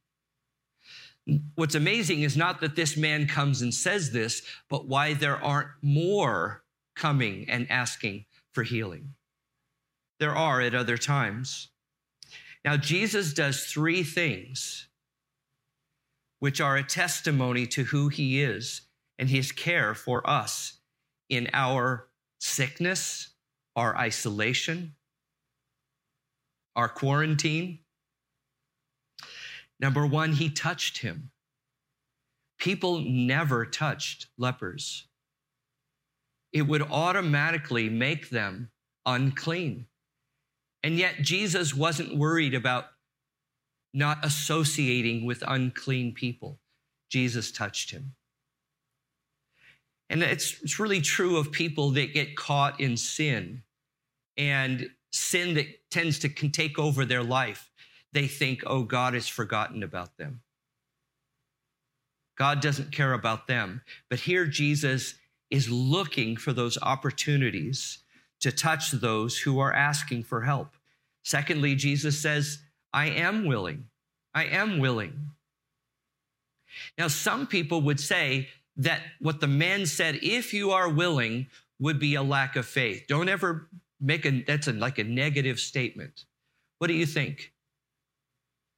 What's 1.55 1.75
amazing 1.75 2.23
is 2.23 2.35
not 2.35 2.59
that 2.61 2.75
this 2.75 2.97
man 2.97 3.27
comes 3.27 3.61
and 3.61 3.73
says 3.73 4.11
this, 4.11 4.41
but 4.67 4.87
why 4.87 5.13
there 5.13 5.41
aren't 5.41 5.69
more 5.81 6.63
coming 6.95 7.45
and 7.47 7.69
asking 7.69 8.25
for 8.51 8.63
healing. 8.63 9.13
There 10.19 10.35
are 10.35 10.59
at 10.59 10.73
other 10.73 10.97
times. 10.97 11.69
Now, 12.65 12.77
Jesus 12.77 13.33
does 13.33 13.65
three 13.65 14.03
things 14.03 14.87
which 16.39 16.59
are 16.59 16.77
a 16.77 16.83
testimony 16.83 17.67
to 17.67 17.83
who 17.83 18.07
he 18.07 18.41
is 18.41 18.81
and 19.19 19.29
his 19.29 19.51
care 19.51 19.93
for 19.93 20.27
us 20.27 20.79
in 21.27 21.49
our 21.53 22.07
sickness, 22.39 23.29
our 23.75 23.95
isolation, 23.95 24.95
our 26.75 26.87
quarantine. 26.87 27.79
Number 29.79 30.07
one, 30.07 30.33
he 30.33 30.49
touched 30.49 30.99
him. 30.99 31.31
People 32.57 33.01
never 33.01 33.65
touched 33.65 34.27
lepers. 34.37 35.07
It 36.51 36.63
would 36.63 36.81
automatically 36.81 37.89
make 37.89 38.29
them 38.29 38.71
unclean. 39.05 39.85
And 40.81 40.97
yet, 40.97 41.21
Jesus 41.21 41.75
wasn't 41.75 42.15
worried 42.15 42.53
about 42.53 42.85
not 43.93 44.23
associating 44.23 45.25
with 45.25 45.43
unclean 45.45 46.13
people. 46.13 46.59
Jesus 47.09 47.51
touched 47.51 47.91
him. 47.91 48.15
And 50.09 50.23
it's, 50.23 50.59
it's 50.61 50.79
really 50.79 51.01
true 51.01 51.37
of 51.37 51.51
people 51.51 51.91
that 51.91 52.13
get 52.13 52.35
caught 52.35 52.79
in 52.79 52.97
sin 52.97 53.63
and 54.37 54.89
sin 55.11 55.53
that 55.55 55.67
tends 55.91 56.19
to 56.19 56.29
take 56.29 56.79
over 56.79 57.05
their 57.05 57.23
life. 57.23 57.69
They 58.11 58.27
think, 58.27 58.63
oh, 58.65 58.83
God 58.83 59.13
has 59.13 59.27
forgotten 59.27 59.83
about 59.83 60.17
them. 60.17 60.41
God 62.37 62.61
doesn't 62.61 62.91
care 62.91 63.13
about 63.13 63.47
them. 63.47 63.81
But 64.09 64.21
here, 64.21 64.45
Jesus 64.45 65.15
is 65.51 65.69
looking 65.69 66.37
for 66.37 66.53
those 66.53 66.77
opportunities 66.81 67.99
to 68.39 68.51
touch 68.51 68.91
those 68.91 69.37
who 69.37 69.59
are 69.59 69.73
asking 69.73 70.23
for 70.23 70.41
help. 70.41 70.75
Secondly, 71.23 71.75
Jesus 71.75 72.19
says, 72.19 72.59
I 72.93 73.07
am 73.07 73.45
willing. 73.45 73.85
I 74.33 74.45
am 74.45 74.79
willing. 74.79 75.31
Now, 76.97 77.09
some 77.09 77.45
people 77.45 77.81
would 77.81 77.99
say 77.99 78.47
that 78.79 79.01
what 79.19 79.39
the 79.39 79.47
man 79.47 79.85
said, 79.85 80.19
if 80.21 80.53
you 80.53 80.71
are 80.71 80.89
willing, 80.89 81.47
would 81.79 81.99
be 81.99 82.15
a 82.15 82.23
lack 82.23 82.55
of 82.55 82.65
faith. 82.65 83.05
Don't 83.07 83.29
ever 83.29 83.69
make 84.01 84.25
a, 84.25 84.41
that's 84.41 84.67
a, 84.67 84.73
like 84.73 84.97
a 84.97 85.03
negative 85.03 85.59
statement. 85.59 86.25
What 86.79 86.87
do 86.87 86.93
you 86.93 87.05
think? 87.05 87.53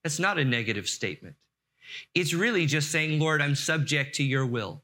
That's 0.03 0.19
not 0.19 0.37
a 0.37 0.45
negative 0.45 0.87
statement. 0.87 1.35
It's 2.13 2.33
really 2.33 2.65
just 2.65 2.91
saying, 2.91 3.19
Lord, 3.19 3.41
I'm 3.41 3.55
subject 3.55 4.15
to 4.15 4.23
your 4.23 4.45
will 4.45 4.83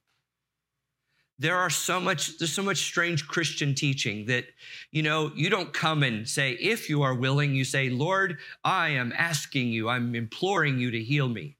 there 1.40 1.56
are 1.56 1.70
so 1.70 2.00
much 2.00 2.38
there's 2.38 2.54
so 2.54 2.64
much 2.64 2.78
strange 2.78 3.28
christian 3.28 3.76
teaching 3.76 4.26
that 4.26 4.46
you 4.92 5.04
know 5.04 5.32
you 5.36 5.50
don't 5.50 5.74
come 5.74 6.04
and 6.04 6.28
say 6.28 6.54
if 6.54 6.90
you 6.90 7.02
are 7.02 7.14
willing 7.14 7.54
you 7.54 7.64
say 7.64 7.90
lord 7.90 8.38
i 8.64 8.90
am 8.90 9.14
asking 9.16 9.68
you 9.68 9.90
i'm 9.90 10.16
imploring 10.16 10.80
you 10.80 10.92
to 10.92 11.04
heal 11.04 11.28
me 11.28 11.56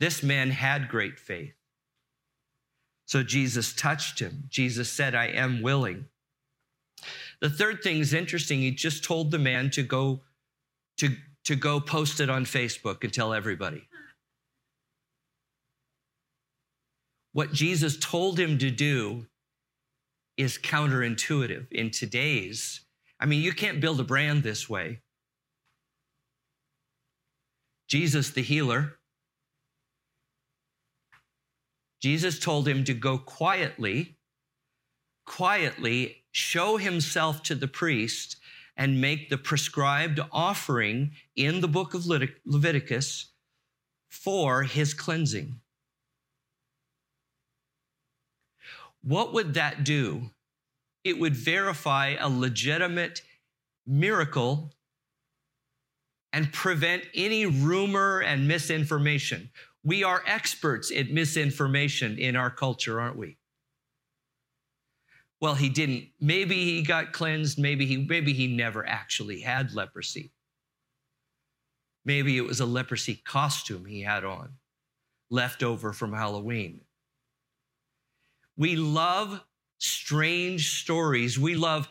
this 0.00 0.22
man 0.22 0.50
had 0.50 0.88
great 0.88 1.18
faith 1.18 1.55
so 3.06 3.22
jesus 3.22 3.72
touched 3.72 4.18
him 4.18 4.44
jesus 4.48 4.90
said 4.90 5.14
i 5.14 5.26
am 5.26 5.62
willing 5.62 6.04
the 7.40 7.50
third 7.50 7.82
thing 7.82 7.98
is 7.98 8.12
interesting 8.12 8.60
he 8.60 8.70
just 8.70 9.02
told 9.02 9.30
the 9.30 9.38
man 9.38 9.70
to 9.70 9.82
go 9.82 10.20
to 10.98 11.16
to 11.44 11.56
go 11.56 11.80
post 11.80 12.20
it 12.20 12.28
on 12.28 12.44
facebook 12.44 13.02
and 13.02 13.12
tell 13.12 13.32
everybody 13.32 13.88
what 17.36 17.52
Jesus 17.52 17.98
told 17.98 18.40
him 18.40 18.56
to 18.56 18.70
do 18.70 19.26
is 20.38 20.56
counterintuitive 20.56 21.70
in 21.70 21.90
today's. 21.90 22.80
I 23.20 23.26
mean, 23.26 23.42
you 23.42 23.52
can't 23.52 23.78
build 23.78 24.00
a 24.00 24.04
brand 24.04 24.42
this 24.42 24.70
way. 24.70 25.02
Jesus, 27.88 28.30
the 28.30 28.40
healer, 28.40 28.94
Jesus 32.00 32.38
told 32.38 32.68
him 32.68 32.84
to 32.84 32.94
go 32.94 33.18
quietly, 33.18 34.16
quietly 35.24 36.24
show 36.30 36.76
himself 36.76 37.42
to 37.44 37.54
the 37.54 37.68
priest 37.68 38.36
and 38.76 39.00
make 39.00 39.30
the 39.30 39.38
prescribed 39.38 40.20
offering 40.30 41.12
in 41.34 41.60
the 41.60 41.68
book 41.68 41.94
of 41.94 42.06
Leviticus 42.06 43.32
for 44.10 44.62
his 44.64 44.92
cleansing. 44.92 45.60
What 49.02 49.32
would 49.32 49.54
that 49.54 49.84
do? 49.84 50.30
It 51.04 51.18
would 51.18 51.36
verify 51.36 52.16
a 52.18 52.28
legitimate 52.28 53.22
miracle 53.86 54.72
and 56.32 56.52
prevent 56.52 57.04
any 57.14 57.46
rumor 57.46 58.20
and 58.20 58.46
misinformation. 58.46 59.50
We 59.86 60.02
are 60.02 60.20
experts 60.26 60.90
at 60.90 61.12
misinformation 61.12 62.18
in 62.18 62.34
our 62.34 62.50
culture, 62.50 63.00
aren't 63.00 63.16
we? 63.16 63.38
Well, 65.40 65.54
he 65.54 65.68
didn't. 65.68 66.08
Maybe 66.20 66.56
he 66.64 66.82
got 66.82 67.12
cleansed. 67.12 67.56
Maybe 67.56 67.86
he, 67.86 67.96
maybe 67.96 68.32
he 68.32 68.48
never 68.48 68.84
actually 68.84 69.42
had 69.42 69.72
leprosy. 69.74 70.32
Maybe 72.04 72.36
it 72.36 72.44
was 72.44 72.58
a 72.58 72.66
leprosy 72.66 73.22
costume 73.24 73.84
he 73.84 74.02
had 74.02 74.24
on, 74.24 74.54
left 75.30 75.62
over 75.62 75.92
from 75.92 76.12
Halloween. 76.12 76.80
We 78.56 78.74
love 78.74 79.40
strange 79.78 80.80
stories. 80.80 81.38
We 81.38 81.54
love 81.54 81.88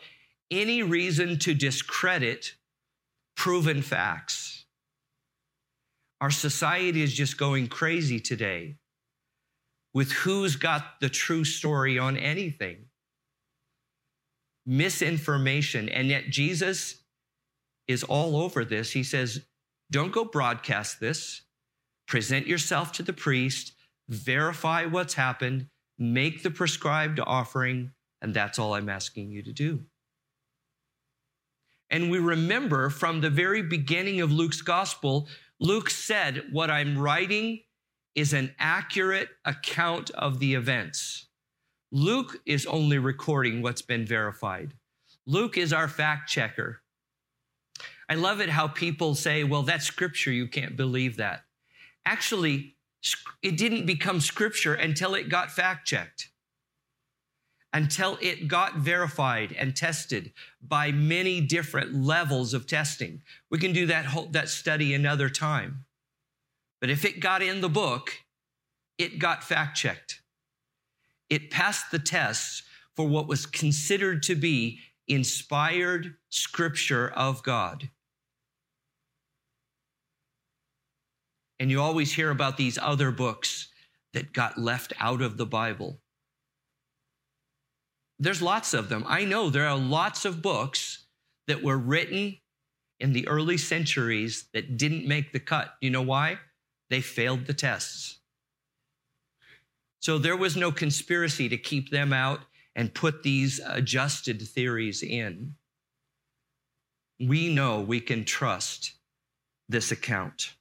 any 0.50 0.82
reason 0.82 1.38
to 1.38 1.54
discredit 1.54 2.56
proven 3.36 3.80
facts. 3.80 4.45
Our 6.20 6.30
society 6.30 7.02
is 7.02 7.12
just 7.12 7.36
going 7.36 7.68
crazy 7.68 8.20
today 8.20 8.76
with 9.92 10.12
who's 10.12 10.56
got 10.56 11.00
the 11.00 11.08
true 11.08 11.44
story 11.44 11.98
on 11.98 12.16
anything. 12.16 12.86
Misinformation. 14.64 15.88
And 15.88 16.08
yet, 16.08 16.28
Jesus 16.28 17.02
is 17.86 18.02
all 18.02 18.36
over 18.36 18.64
this. 18.64 18.90
He 18.92 19.02
says, 19.02 19.44
Don't 19.90 20.12
go 20.12 20.24
broadcast 20.24 21.00
this. 21.00 21.42
Present 22.08 22.46
yourself 22.46 22.92
to 22.92 23.02
the 23.02 23.12
priest, 23.12 23.72
verify 24.08 24.84
what's 24.84 25.14
happened, 25.14 25.66
make 25.98 26.42
the 26.42 26.50
prescribed 26.50 27.20
offering, 27.20 27.92
and 28.22 28.32
that's 28.32 28.58
all 28.58 28.74
I'm 28.74 28.88
asking 28.88 29.30
you 29.30 29.42
to 29.42 29.52
do. 29.52 29.84
And 31.90 32.10
we 32.10 32.18
remember 32.18 32.90
from 32.90 33.20
the 33.20 33.30
very 33.30 33.62
beginning 33.62 34.20
of 34.20 34.32
Luke's 34.32 34.62
gospel, 34.62 35.28
Luke 35.60 35.90
said, 35.90 36.44
What 36.52 36.70
I'm 36.70 36.98
writing 36.98 37.60
is 38.14 38.32
an 38.32 38.54
accurate 38.58 39.28
account 39.44 40.10
of 40.10 40.38
the 40.38 40.54
events. 40.54 41.26
Luke 41.92 42.40
is 42.46 42.66
only 42.66 42.98
recording 42.98 43.62
what's 43.62 43.82
been 43.82 44.04
verified. 44.04 44.74
Luke 45.26 45.56
is 45.56 45.72
our 45.72 45.88
fact 45.88 46.28
checker. 46.28 46.82
I 48.08 48.14
love 48.14 48.40
it 48.40 48.48
how 48.48 48.68
people 48.68 49.14
say, 49.14 49.44
Well, 49.44 49.62
that's 49.62 49.86
scripture, 49.86 50.32
you 50.32 50.46
can't 50.46 50.76
believe 50.76 51.16
that. 51.16 51.42
Actually, 52.04 52.76
it 53.42 53.56
didn't 53.56 53.86
become 53.86 54.20
scripture 54.20 54.74
until 54.74 55.14
it 55.14 55.28
got 55.28 55.50
fact 55.50 55.86
checked, 55.86 56.30
until 57.76 58.16
it 58.22 58.48
got 58.48 58.76
verified 58.76 59.54
and 59.58 59.76
tested 59.76 60.32
by 60.66 60.90
many 60.90 61.42
different 61.42 61.94
levels 61.94 62.54
of 62.54 62.66
testing. 62.66 63.20
We 63.50 63.58
can 63.58 63.74
do 63.74 63.84
that, 63.84 64.06
whole, 64.06 64.28
that 64.28 64.48
study 64.48 64.94
another 64.94 65.28
time. 65.28 65.84
But 66.80 66.88
if 66.88 67.04
it 67.04 67.20
got 67.20 67.42
in 67.42 67.60
the 67.60 67.68
book, 67.68 68.12
it 68.96 69.18
got 69.18 69.44
fact 69.44 69.76
checked. 69.76 70.22
It 71.28 71.50
passed 71.50 71.90
the 71.90 71.98
tests 71.98 72.62
for 72.94 73.06
what 73.06 73.28
was 73.28 73.44
considered 73.44 74.22
to 74.22 74.34
be 74.34 74.78
inspired 75.06 76.14
scripture 76.30 77.12
of 77.14 77.42
God. 77.42 77.90
And 81.60 81.70
you 81.70 81.82
always 81.82 82.14
hear 82.14 82.30
about 82.30 82.56
these 82.56 82.78
other 82.78 83.10
books 83.10 83.68
that 84.14 84.32
got 84.32 84.56
left 84.56 84.94
out 84.98 85.20
of 85.20 85.36
the 85.36 85.44
Bible. 85.44 86.00
There's 88.18 88.42
lots 88.42 88.74
of 88.74 88.88
them. 88.88 89.04
I 89.06 89.24
know 89.24 89.50
there 89.50 89.66
are 89.66 89.76
lots 89.76 90.24
of 90.24 90.42
books 90.42 91.06
that 91.46 91.62
were 91.62 91.78
written 91.78 92.38
in 92.98 93.12
the 93.12 93.28
early 93.28 93.58
centuries 93.58 94.48
that 94.54 94.76
didn't 94.76 95.06
make 95.06 95.32
the 95.32 95.40
cut. 95.40 95.74
You 95.80 95.90
know 95.90 96.02
why? 96.02 96.38
They 96.88 97.00
failed 97.00 97.46
the 97.46 97.54
tests. 97.54 98.20
So 100.00 100.18
there 100.18 100.36
was 100.36 100.56
no 100.56 100.72
conspiracy 100.72 101.48
to 101.48 101.58
keep 101.58 101.90
them 101.90 102.12
out 102.12 102.40
and 102.74 102.94
put 102.94 103.22
these 103.22 103.60
adjusted 103.66 104.40
theories 104.40 105.02
in. 105.02 105.54
We 107.18 107.52
know 107.52 107.80
we 107.80 108.00
can 108.00 108.24
trust 108.24 108.92
this 109.68 109.90
account. 109.90 110.52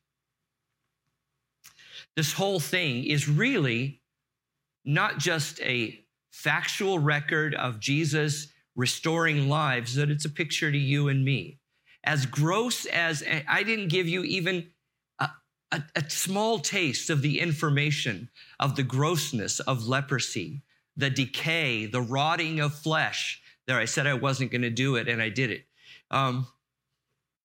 This 2.16 2.34
whole 2.34 2.60
thing 2.60 3.04
is 3.04 3.28
really 3.28 4.02
not 4.86 5.18
just 5.18 5.60
a 5.62 6.05
factual 6.36 7.00
record 7.00 7.56
of 7.56 7.80
Jesus 7.80 8.50
restoring 8.75 9.48
lives, 9.48 9.96
that 9.96 10.12
it's 10.12 10.25
a 10.25 10.30
picture 10.30 10.70
to 10.70 10.77
you 10.77 11.08
and 11.08 11.24
me. 11.24 11.60
As 12.04 12.25
gross 12.25 12.86
as 12.86 13.24
I 13.48 13.63
didn't 13.63 13.88
give 13.88 14.08
you 14.08 14.24
even 14.24 14.68
a, 15.18 15.30
a, 15.72 15.82
a 15.96 16.10
small 16.10 16.60
taste 16.60 17.10
of 17.10 17.22
the 17.22 17.39
information 17.39 18.30
of 18.60 18.75
the 18.75 18.84
grossness 18.84 19.62
of 19.62 19.88
leprosy, 19.88 20.62
the 20.98 21.10
decay, 21.10 21.86
the 21.86 22.01
rotting 22.01 22.60
of 22.60 22.75
flesh. 22.75 23.42
There, 23.65 23.80
I 23.80 23.86
said 23.86 24.06
I 24.06 24.13
wasn't 24.13 24.51
going 24.51 24.62
to 24.62 24.70
do 24.70 24.98
it, 24.98 25.08
and 25.08 25.22
I 25.22 25.30
did 25.30 25.51
it. 25.51 25.65
Um, 26.12 26.48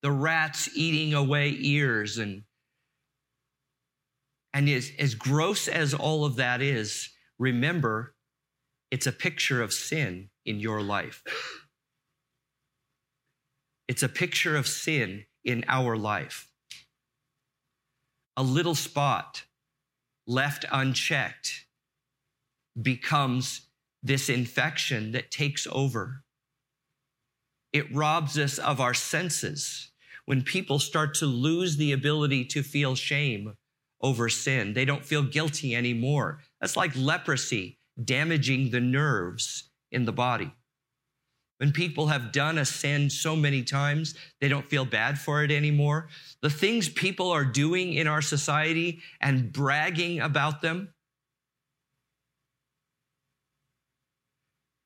the 0.03 0.11
rats 0.11 0.69
eating 0.75 1.15
away 1.15 1.57
ears 1.59 2.19
and 2.19 2.43
and 4.53 4.69
as, 4.69 4.91
as 4.99 5.15
gross 5.15 5.69
as 5.69 5.95
all 5.95 6.25
of 6.25 6.37
that 6.37 6.61
is, 6.61 7.11
remember, 7.39 8.15
it's 8.91 9.07
a 9.07 9.13
picture 9.13 9.63
of 9.63 9.73
sin 9.73 10.31
in 10.45 10.59
your 10.61 10.83
life. 10.83 11.23
It's 13.89 14.03
a 14.03 14.09
picture 14.09 14.57
of 14.57 14.67
sin 14.67 15.25
in 15.45 15.65
our 15.69 15.97
life. 15.97 16.49
A 18.37 18.43
little 18.43 18.75
spot 18.75 19.45
left 20.27 20.65
unchecked 20.71 21.67
becomes 22.81 23.63
this 24.03 24.29
infection 24.29 25.13
that 25.13 25.31
takes 25.31 25.67
over. 25.71 26.23
It 27.73 27.93
robs 27.95 28.39
us 28.39 28.59
of 28.59 28.81
our 28.81 28.95
senses. 28.95 29.91
When 30.25 30.43
people 30.43 30.79
start 30.79 31.15
to 31.15 31.27
lose 31.27 31.77
the 31.77 31.93
ability 31.93 32.45
to 32.47 32.63
feel 32.63 32.95
shame 32.95 33.55
over 34.01 34.29
sin, 34.29 34.75
they 34.75 34.85
don't 34.85 35.05
feel 35.05 35.23
guilty 35.23 35.75
anymore. 35.75 36.41
That's 36.61 36.77
like 36.77 36.93
leprosy 36.97 37.80
damaging 38.05 38.71
the 38.71 38.81
nerves 38.81 39.71
in 39.91 40.05
the 40.05 40.13
body. 40.13 40.53
When 41.59 41.73
people 41.73 42.07
have 42.07 42.33
done 42.33 42.57
a 42.57 42.65
sin 42.65 43.11
so 43.11 43.37
many 43.37 43.63
times, 43.63 44.15
they 44.41 44.49
don't 44.49 44.69
feel 44.71 44.87
bad 44.87 45.19
for 45.19 45.45
it 45.45 45.51
anymore. 45.51 46.09
The 46.41 46.49
things 46.49 46.89
people 46.89 47.31
are 47.31 47.45
doing 47.45 47.93
in 47.93 48.07
our 48.07 48.23
society 48.23 49.01
and 49.21 49.53
bragging 49.53 50.21
about 50.21 50.63
them, 50.63 50.95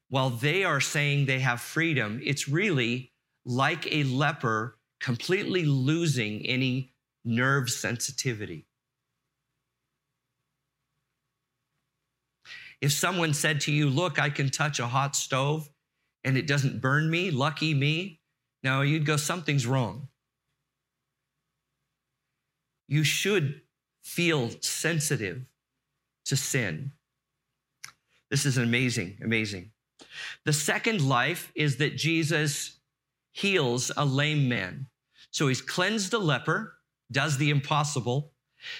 while 0.08 0.30
they 0.30 0.64
are 0.64 0.80
saying 0.80 1.26
they 1.26 1.40
have 1.40 1.60
freedom, 1.60 2.20
it's 2.24 2.48
really 2.48 3.12
like 3.44 3.86
a 3.92 4.04
leper 4.04 4.78
completely 5.00 5.64
losing 5.64 6.44
any 6.46 6.92
nerve 7.24 7.70
sensitivity. 7.70 8.66
If 12.84 12.92
someone 12.92 13.32
said 13.32 13.62
to 13.62 13.72
you, 13.72 13.88
Look, 13.88 14.20
I 14.20 14.28
can 14.28 14.50
touch 14.50 14.78
a 14.78 14.86
hot 14.86 15.16
stove 15.16 15.70
and 16.22 16.36
it 16.36 16.46
doesn't 16.46 16.82
burn 16.82 17.08
me, 17.08 17.30
lucky 17.30 17.72
me, 17.72 18.20
now 18.62 18.82
you'd 18.82 19.06
go, 19.06 19.16
Something's 19.16 19.66
wrong. 19.66 20.08
You 22.86 23.02
should 23.02 23.62
feel 24.02 24.50
sensitive 24.60 25.46
to 26.26 26.36
sin. 26.36 26.92
This 28.30 28.44
is 28.44 28.58
amazing, 28.58 29.16
amazing. 29.24 29.70
The 30.44 30.52
second 30.52 31.00
life 31.08 31.52
is 31.54 31.78
that 31.78 31.96
Jesus 31.96 32.80
heals 33.32 33.90
a 33.96 34.04
lame 34.04 34.46
man. 34.46 34.88
So 35.30 35.48
he's 35.48 35.62
cleansed 35.62 36.12
a 36.12 36.18
leper, 36.18 36.74
does 37.10 37.38
the 37.38 37.48
impossible. 37.48 38.32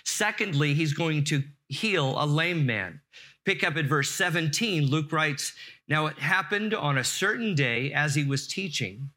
Secondly, 0.04 0.74
he's 0.74 0.92
going 0.92 1.24
to 1.24 1.42
heal 1.68 2.22
a 2.22 2.26
lame 2.26 2.66
man. 2.66 3.00
Pick 3.44 3.62
up 3.62 3.76
at 3.76 3.84
verse 3.84 4.10
17. 4.10 4.86
Luke 4.86 5.12
writes, 5.12 5.52
Now 5.86 6.06
it 6.06 6.18
happened 6.18 6.72
on 6.72 6.96
a 6.96 7.04
certain 7.04 7.54
day 7.54 7.92
as 7.92 8.14
he 8.14 8.24
was 8.24 8.46
teaching 8.46 9.10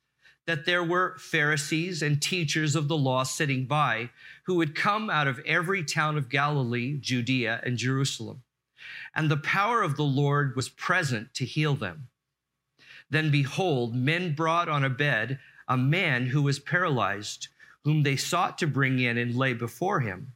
that 0.45 0.65
there 0.65 0.83
were 0.83 1.17
Pharisees 1.19 2.01
and 2.01 2.21
teachers 2.21 2.75
of 2.75 2.87
the 2.87 2.97
law 2.97 3.23
sitting 3.23 3.65
by 3.65 4.09
who 4.45 4.59
had 4.59 4.75
come 4.75 5.09
out 5.09 5.27
of 5.27 5.39
every 5.45 5.83
town 5.83 6.17
of 6.17 6.29
Galilee, 6.29 6.97
Judea, 6.99 7.61
and 7.63 7.77
Jerusalem. 7.77 8.43
And 9.13 9.29
the 9.29 9.37
power 9.37 9.81
of 9.81 9.97
the 9.97 10.03
Lord 10.03 10.55
was 10.55 10.69
present 10.69 11.33
to 11.35 11.45
heal 11.45 11.75
them. 11.75 12.07
Then 13.09 13.29
behold, 13.29 13.95
men 13.95 14.33
brought 14.33 14.69
on 14.69 14.83
a 14.83 14.89
bed 14.89 15.39
a 15.67 15.77
man 15.77 16.27
who 16.27 16.41
was 16.41 16.59
paralyzed, 16.59 17.49
whom 17.83 18.03
they 18.03 18.15
sought 18.15 18.57
to 18.57 18.67
bring 18.67 18.99
in 18.99 19.17
and 19.17 19.35
lay 19.35 19.53
before 19.53 19.99
him. 19.99 20.33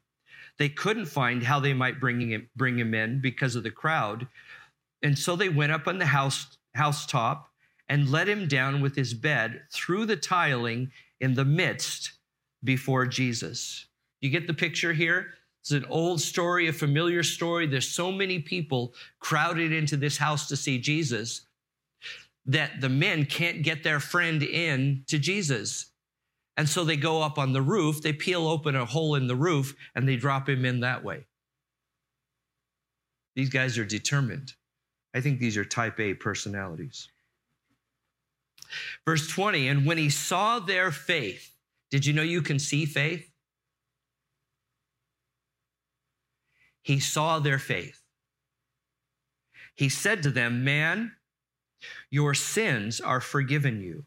They 0.61 0.69
couldn't 0.69 1.07
find 1.07 1.41
how 1.41 1.59
they 1.59 1.73
might 1.73 1.99
bring 1.99 2.21
him, 2.21 2.47
bring 2.55 2.77
him 2.77 2.93
in 2.93 3.19
because 3.19 3.55
of 3.55 3.63
the 3.63 3.71
crowd. 3.71 4.27
And 5.01 5.17
so 5.17 5.35
they 5.35 5.49
went 5.49 5.71
up 5.71 5.87
on 5.87 5.97
the 5.97 6.05
house 6.05 6.55
housetop 6.75 7.49
and 7.89 8.11
let 8.11 8.29
him 8.29 8.47
down 8.47 8.79
with 8.79 8.95
his 8.95 9.15
bed 9.15 9.63
through 9.73 10.05
the 10.05 10.15
tiling 10.15 10.91
in 11.19 11.33
the 11.33 11.45
midst 11.45 12.11
before 12.63 13.07
Jesus. 13.07 13.87
You 14.21 14.29
get 14.29 14.45
the 14.45 14.53
picture 14.53 14.93
here? 14.93 15.33
It's 15.61 15.71
an 15.71 15.85
old 15.85 16.21
story, 16.21 16.67
a 16.67 16.73
familiar 16.73 17.23
story. 17.23 17.65
There's 17.65 17.89
so 17.89 18.11
many 18.11 18.37
people 18.37 18.93
crowded 19.19 19.71
into 19.71 19.97
this 19.97 20.17
house 20.17 20.47
to 20.49 20.55
see 20.55 20.77
Jesus 20.77 21.41
that 22.45 22.81
the 22.81 22.89
men 22.89 23.25
can't 23.25 23.63
get 23.63 23.83
their 23.83 23.99
friend 23.99 24.43
in 24.43 25.05
to 25.07 25.17
Jesus. 25.17 25.90
And 26.57 26.67
so 26.67 26.83
they 26.83 26.97
go 26.97 27.21
up 27.21 27.37
on 27.37 27.53
the 27.53 27.61
roof, 27.61 28.01
they 28.01 28.13
peel 28.13 28.47
open 28.47 28.75
a 28.75 28.85
hole 28.85 29.15
in 29.15 29.27
the 29.27 29.35
roof, 29.35 29.75
and 29.95 30.07
they 30.07 30.17
drop 30.17 30.49
him 30.49 30.65
in 30.65 30.81
that 30.81 31.03
way. 31.03 31.25
These 33.35 33.49
guys 33.49 33.77
are 33.77 33.85
determined. 33.85 34.53
I 35.13 35.21
think 35.21 35.39
these 35.39 35.57
are 35.57 35.65
type 35.65 35.99
A 35.99 36.13
personalities. 36.13 37.09
Verse 39.05 39.27
20, 39.27 39.67
and 39.67 39.85
when 39.85 39.97
he 39.97 40.09
saw 40.09 40.59
their 40.59 40.91
faith, 40.91 41.55
did 41.89 42.05
you 42.05 42.13
know 42.13 42.21
you 42.21 42.41
can 42.41 42.59
see 42.59 42.85
faith? 42.85 43.29
He 46.81 46.99
saw 46.99 47.39
their 47.39 47.59
faith. 47.59 48.01
He 49.75 49.89
said 49.89 50.23
to 50.23 50.31
them, 50.31 50.63
Man, 50.63 51.13
your 52.09 52.33
sins 52.33 53.01
are 53.01 53.21
forgiven 53.21 53.81
you 53.81 54.05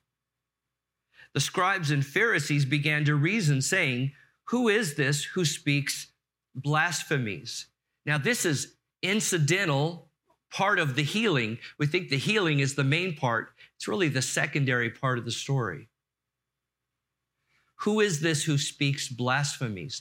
the 1.35 1.41
scribes 1.41 1.91
and 1.91 2.07
Pharisees 2.07 2.65
began 2.65 3.05
to 3.05 3.17
reason, 3.17 3.61
saying, 3.61 4.13
Who 4.45 4.69
is 4.69 4.95
this 4.95 5.25
who 5.25 5.45
speaks 5.45 6.13
blasphemies? 6.55 7.67
Now, 8.07 8.19
this 8.19 8.47
is 8.47 8.77
incidental 9.03 10.09
part 10.51 10.79
of 10.79 10.95
the 10.95 11.03
healing. 11.03 11.59
We 11.79 11.87
think 11.87 12.09
the 12.09 12.17
healing 12.17 12.61
is 12.61 12.77
the 12.77 12.85
main 12.85 13.17
part, 13.17 13.51
it's 13.75 13.89
really 13.89 14.09
the 14.09 14.23
secondary 14.23 14.91
part 14.91 15.19
of 15.19 15.25
the 15.25 15.33
story. 15.33 15.89
Who 17.81 18.01
is 18.01 18.21
this 18.21 18.45
who 18.45 18.57
speaks 18.57 19.09
blasphemies? 19.09 20.01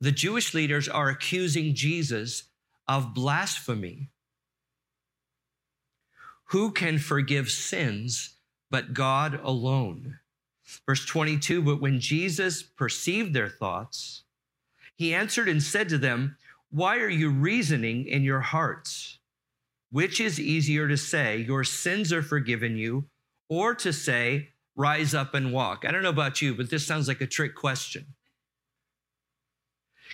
The 0.00 0.10
Jewish 0.10 0.54
leaders 0.54 0.88
are 0.88 1.10
accusing 1.10 1.74
Jesus 1.74 2.44
of 2.88 3.14
blasphemy. 3.14 4.10
Who 6.48 6.72
can 6.72 6.98
forgive 6.98 7.50
sins 7.50 8.36
but 8.70 8.94
God 8.94 9.38
alone? 9.42 10.18
Verse 10.86 11.04
22 11.04 11.62
But 11.62 11.80
when 11.80 12.00
Jesus 12.00 12.62
perceived 12.62 13.34
their 13.34 13.48
thoughts, 13.48 14.24
he 14.96 15.14
answered 15.14 15.48
and 15.48 15.62
said 15.62 15.88
to 15.88 15.98
them, 15.98 16.36
Why 16.70 16.98
are 16.98 17.08
you 17.08 17.30
reasoning 17.30 18.06
in 18.06 18.22
your 18.22 18.40
hearts? 18.40 19.18
Which 19.90 20.20
is 20.20 20.40
easier 20.40 20.88
to 20.88 20.96
say, 20.96 21.38
Your 21.38 21.64
sins 21.64 22.12
are 22.12 22.22
forgiven 22.22 22.76
you, 22.76 23.06
or 23.48 23.74
to 23.76 23.92
say, 23.92 24.50
Rise 24.76 25.14
up 25.14 25.34
and 25.34 25.52
walk? 25.52 25.84
I 25.86 25.92
don't 25.92 26.02
know 26.02 26.08
about 26.08 26.42
you, 26.42 26.54
but 26.54 26.70
this 26.70 26.86
sounds 26.86 27.08
like 27.08 27.20
a 27.20 27.26
trick 27.26 27.54
question. 27.54 28.06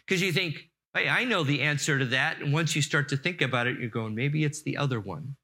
Because 0.07 0.23
you 0.23 0.33
think, 0.33 0.69
Hey, 0.95 1.09
I 1.09 1.25
know 1.25 1.45
the 1.45 1.63
answer 1.63 1.99
to 1.99 2.07
that. 2.07 2.41
And 2.41 2.53
once 2.53 2.75
you 2.75 2.83
start 2.83 3.09
to 3.11 3.17
think 3.17 3.41
about 3.41 3.67
it, 3.67 3.79
you're 3.79 3.89
going, 3.89 4.15
Maybe 4.15 4.45
it's 4.45 4.63
the 4.63 4.77
other 4.77 5.01
one. 5.01 5.37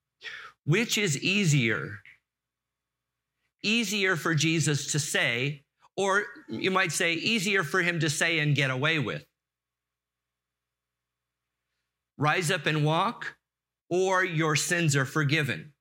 Which 0.64 0.98
is 0.98 1.22
easier? 1.22 2.00
Easier 3.66 4.16
for 4.16 4.34
Jesus 4.34 4.92
to 4.92 4.98
say, 4.98 5.64
or 5.96 6.24
you 6.48 6.70
might 6.70 6.92
say 6.92 7.14
easier 7.14 7.64
for 7.64 7.82
him 7.82 8.00
to 8.00 8.10
say 8.10 8.38
and 8.38 8.54
get 8.54 8.70
away 8.70 8.98
with. 8.98 9.24
Rise 12.18 12.50
up 12.50 12.66
and 12.66 12.84
walk, 12.84 13.36
or 13.90 14.24
your 14.24 14.56
sins 14.56 14.96
are 14.96 15.04
forgiven. 15.04 15.72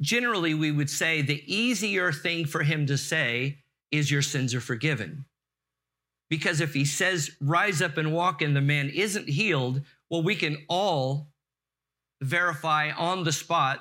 generally 0.00 0.54
we 0.54 0.72
would 0.72 0.90
say 0.90 1.22
the 1.22 1.42
easier 1.52 2.12
thing 2.12 2.46
for 2.46 2.62
him 2.62 2.86
to 2.86 2.96
say 2.96 3.58
is 3.90 4.10
your 4.10 4.22
sins 4.22 4.54
are 4.54 4.60
forgiven. 4.60 5.24
Because 6.28 6.60
if 6.60 6.74
he 6.74 6.84
says, 6.84 7.30
rise 7.40 7.82
up 7.82 7.96
and 7.96 8.12
walk, 8.12 8.40
and 8.40 8.54
the 8.54 8.60
man 8.60 8.88
isn't 8.88 9.28
healed, 9.28 9.82
well, 10.08 10.22
we 10.22 10.36
can 10.36 10.58
all 10.68 11.28
verify 12.20 12.92
on 12.92 13.24
the 13.24 13.32
spot 13.32 13.80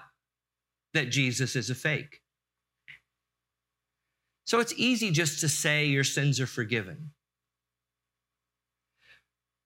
that 0.94 1.10
Jesus 1.10 1.56
is 1.56 1.70
a 1.70 1.76
fake. 1.76 2.22
So 4.46 4.60
it's 4.60 4.74
easy 4.78 5.12
just 5.12 5.40
to 5.42 5.50
say 5.50 5.86
your 5.86 6.04
sins 6.04 6.40
are 6.40 6.48
forgiven. 6.48 7.12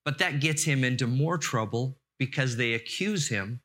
But 0.04 0.18
that 0.18 0.42
gets 0.42 0.64
him 0.64 0.84
into 0.84 1.08
more 1.08 1.38
trouble 1.38 1.98
because 2.20 2.58
they 2.58 2.74
accuse 2.74 3.30
him 3.30 3.62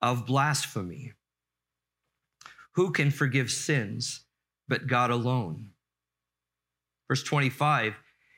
of 0.00 0.26
blasphemy. 0.26 1.12
Who 2.74 2.92
can 2.92 3.10
forgive 3.10 3.50
sins 3.50 4.26
but 4.68 4.86
God 4.86 5.10
alone? 5.10 5.70
Verse 7.08 7.24
25 7.24 7.94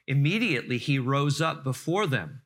Immediately 0.08 0.78
he 0.78 0.98
rose 0.98 1.40
up 1.40 1.62
before 1.62 2.06
them, 2.06 2.42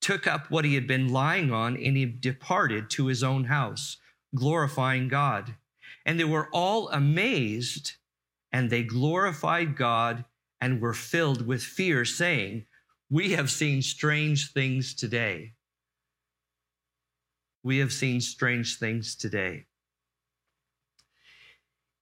took 0.00 0.26
up 0.26 0.50
what 0.50 0.64
he 0.64 0.74
had 0.74 0.86
been 0.86 1.08
lying 1.08 1.50
on, 1.50 1.76
and 1.76 1.96
he 1.96 2.04
departed 2.04 2.90
to 2.90 3.06
his 3.06 3.24
own 3.24 3.44
house, 3.44 3.96
glorifying 4.34 5.08
God. 5.08 5.54
And 6.06 6.18
they 6.18 6.24
were 6.24 6.48
all 6.52 6.88
amazed, 6.90 7.92
and 8.52 8.70
they 8.70 8.82
glorified 8.82 9.76
God 9.76 10.24
and 10.60 10.80
were 10.80 10.94
filled 10.94 11.46
with 11.46 11.62
fear, 11.62 12.04
saying, 12.04 12.66
We 13.10 13.32
have 13.32 13.50
seen 13.50 13.82
strange 13.82 14.52
things 14.52 14.94
today. 14.94 15.54
We 17.62 17.78
have 17.78 17.92
seen 17.92 18.20
strange 18.20 18.78
things 18.78 19.16
today. 19.16 19.64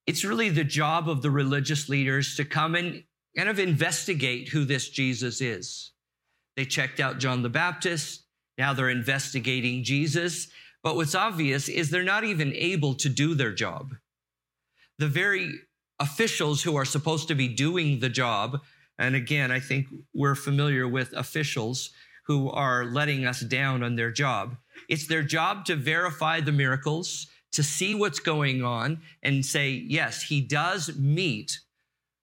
It's 0.07 0.25
really 0.25 0.49
the 0.49 0.65
job 0.65 1.09
of 1.09 1.23
the 1.23 1.31
religious 1.31 1.89
leaders 1.89 2.35
to 2.37 2.45
come 2.45 2.75
and 2.75 3.05
kind 3.37 3.49
of 3.49 3.61
investigate 3.61 4.49
who 4.49 4.65
this 4.65 4.89
Jesus 4.89 5.41
is. 5.41 5.93
They 6.57 6.65
checked 6.65 7.01
out 7.01 7.19
John 7.19 7.43
the 7.43 7.49
Baptist. 7.49 8.25
Now 8.59 8.75
they're 8.75 8.91
investigating 8.91 9.85
Jesus. 9.85 10.49
But 10.83 10.97
what's 10.97 11.15
obvious 11.15 11.69
is 11.69 11.91
they're 11.91 12.03
not 12.03 12.25
even 12.25 12.53
able 12.55 12.95
to 12.95 13.09
do 13.09 13.35
their 13.35 13.53
job. 13.53 13.95
The 14.99 15.09
very 15.09 15.53
officials 15.99 16.63
who 16.63 16.77
are 16.77 16.85
supposed 16.85 17.29
to 17.29 17.35
be 17.35 17.49
doing 17.49 18.01
the 18.01 18.09
job, 18.09 18.61
and 18.99 19.15
again, 19.15 19.51
I 19.51 19.61
think 19.61 19.87
we're 20.13 20.35
familiar 20.35 20.89
with 20.89 21.13
officials 21.13 21.91
who 22.27 22.51
are 22.51 22.85
letting 22.85 23.25
us 23.25 23.41
down 23.41 23.83
on 23.83 23.97
their 23.97 24.11
job. 24.11 24.57
It's 24.89 25.07
their 25.07 25.23
job 25.23 25.65
to 25.67 25.77
verify 25.77 26.41
the 26.41 26.53
miracles, 26.53 27.27
to 27.53 27.63
see 27.63 27.95
what's 27.95 28.21
going 28.21 28.65
on, 28.65 29.03
and 29.23 29.45
say, 29.45 29.71
yes, 29.71 30.23
he 30.23 30.41
does 30.41 30.97
meet 30.97 31.59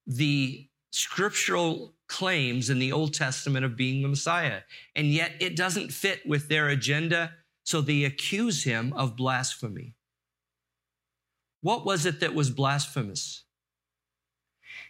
the 0.07 0.67
scriptural 0.91 1.93
claims 2.07 2.69
in 2.69 2.79
the 2.79 2.91
Old 2.91 3.13
Testament 3.13 3.63
of 3.63 3.75
being 3.75 4.01
the 4.01 4.07
Messiah. 4.07 4.61
And 4.95 5.07
yet 5.07 5.33
it 5.39 5.55
doesn't 5.55 5.91
fit 5.91 6.25
with 6.25 6.49
their 6.49 6.69
agenda, 6.69 7.31
so 7.69 7.81
they 7.81 8.03
accuse 8.03 8.63
him 8.63 8.91
of 8.93 9.15
blasphemy. 9.15 9.93
What 11.61 11.85
was 11.85 12.03
it 12.07 12.19
that 12.19 12.33
was 12.33 12.49
blasphemous? 12.49 13.43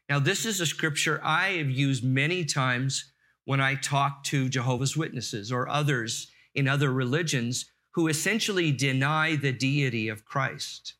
Now, 0.08 0.20
this 0.20 0.46
is 0.46 0.62
a 0.62 0.66
scripture 0.66 1.20
I 1.22 1.58
have 1.58 1.70
used 1.70 2.06
many 2.06 2.46
times 2.46 3.12
when 3.44 3.60
I 3.60 3.76
talk 3.76 4.24
to 4.26 4.48
Jehovah's 4.48 4.96
Witnesses 4.96 5.52
or 5.52 5.68
others 5.68 6.32
in 6.56 6.70
other 6.70 6.90
religions 6.90 7.66
who 7.96 8.08
essentially 8.08 8.72
deny 8.72 9.36
the 9.36 9.52
deity 9.52 10.08
of 10.08 10.24
Christ. 10.24 10.94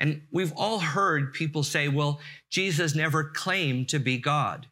And 0.00 0.22
we've 0.32 0.54
all 0.56 0.80
heard 0.80 1.32
people 1.32 1.62
say, 1.62 1.86
well, 1.86 2.18
Jesus 2.50 2.96
never 2.96 3.22
claimed 3.22 3.90
to 3.90 4.00
be 4.00 4.18
God. 4.18 4.66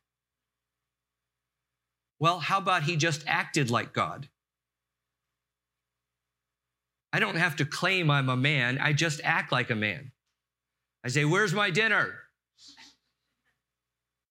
Well, 2.19 2.41
how 2.41 2.59
about 2.59 2.83
he 2.83 2.97
just 2.97 3.23
acted 3.29 3.71
like 3.71 3.93
God? 3.93 4.29
I 7.15 7.21
don't 7.21 7.37
have 7.37 7.55
to 7.57 7.65
claim 7.65 8.11
I'm 8.11 8.29
a 8.29 8.37
man, 8.37 8.77
I 8.81 8.93
just 8.93 9.21
act 9.23 9.53
like 9.53 9.71
a 9.71 9.77
man. 9.77 10.11
I 11.05 11.09
say, 11.11 11.25
Where's 11.25 11.55
my 11.55 11.71
dinner? 11.71 12.13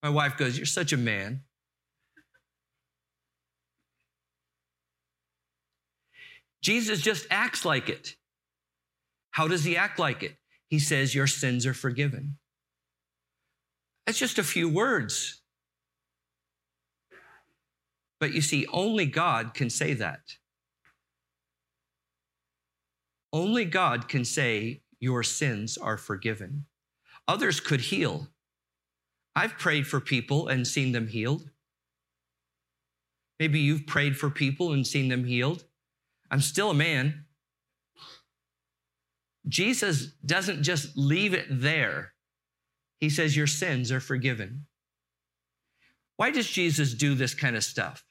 My 0.04 0.10
wife 0.10 0.36
goes, 0.36 0.58
You're 0.58 0.66
such 0.66 0.92
a 0.92 0.98
man. 0.98 1.44
Jesus 6.62 7.00
just 7.00 7.26
acts 7.32 7.64
like 7.64 7.88
it. 7.88 8.18
How 9.32 9.48
does 9.48 9.64
he 9.64 9.78
act 9.78 9.98
like 9.98 10.22
it? 10.22 10.36
he 10.68 10.78
says, 10.78 11.16
Your 11.16 11.28
sins 11.28 11.66
are 11.66 11.74
forgiven. 11.74 12.36
That's 14.06 14.20
just 14.20 14.38
a 14.38 14.44
few 14.44 14.68
words. 14.68 15.42
But 18.20 18.34
you 18.34 18.42
see, 18.42 18.68
only 18.74 19.06
God 19.06 19.54
can 19.54 19.70
say 19.70 19.94
that. 19.94 20.20
Only 23.34 23.66
God 23.66 24.08
can 24.08 24.24
say, 24.24 24.84
Your 25.00 25.24
sins 25.24 25.76
are 25.78 25.98
forgiven. 25.98 26.66
Others 27.28 27.60
could 27.60 27.82
heal. 27.82 28.28
I've 29.36 29.58
prayed 29.58 29.88
for 29.88 30.00
people 30.00 30.48
and 30.48 30.68
seen 30.68 30.92
them 30.92 31.08
healed. 31.08 31.50
Maybe 33.40 33.60
you've 33.60 33.88
prayed 33.88 34.16
for 34.16 34.30
people 34.30 34.72
and 34.72 34.86
seen 34.86 35.10
them 35.10 35.26
healed. 35.26 35.66
I'm 36.30 36.42
still 36.42 36.70
a 36.70 36.76
man. 36.76 37.26
Jesus 39.48 40.14
doesn't 40.26 40.64
just 40.64 40.96
leave 40.96 41.34
it 41.34 41.48
there. 41.50 42.14
He 43.00 43.10
says, 43.10 43.36
Your 43.36 43.48
sins 43.48 43.92
are 43.92 44.00
forgiven. 44.00 44.68
Why 46.18 46.30
does 46.30 46.48
Jesus 46.48 46.94
do 46.94 47.16
this 47.16 47.34
kind 47.34 47.56
of 47.56 47.64
stuff? 47.64 48.06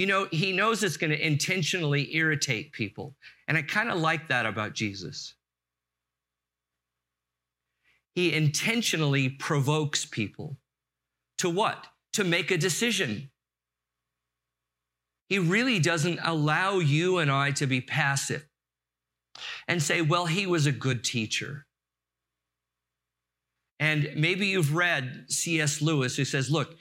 You 0.00 0.06
know, 0.06 0.28
he 0.30 0.52
knows 0.52 0.82
it's 0.82 0.96
going 0.96 1.10
to 1.10 1.26
intentionally 1.26 2.16
irritate 2.16 2.72
people. 2.72 3.16
And 3.46 3.58
I 3.58 3.60
kind 3.60 3.90
of 3.90 3.98
like 3.98 4.28
that 4.28 4.46
about 4.46 4.72
Jesus. 4.72 5.34
He 8.14 8.32
intentionally 8.32 9.28
provokes 9.28 10.06
people 10.06 10.56
to 11.36 11.50
what? 11.50 11.86
To 12.14 12.24
make 12.24 12.50
a 12.50 12.56
decision. 12.56 13.28
He 15.28 15.38
really 15.38 15.78
doesn't 15.78 16.20
allow 16.24 16.78
you 16.78 17.18
and 17.18 17.30
I 17.30 17.50
to 17.50 17.66
be 17.66 17.82
passive 17.82 18.48
and 19.68 19.82
say, 19.82 20.00
well, 20.00 20.24
he 20.24 20.46
was 20.46 20.64
a 20.64 20.72
good 20.72 21.04
teacher. 21.04 21.66
And 23.78 24.12
maybe 24.16 24.46
you've 24.46 24.74
read 24.74 25.26
C.S. 25.28 25.82
Lewis, 25.82 26.16
who 26.16 26.24
says, 26.24 26.50
look, 26.50 26.74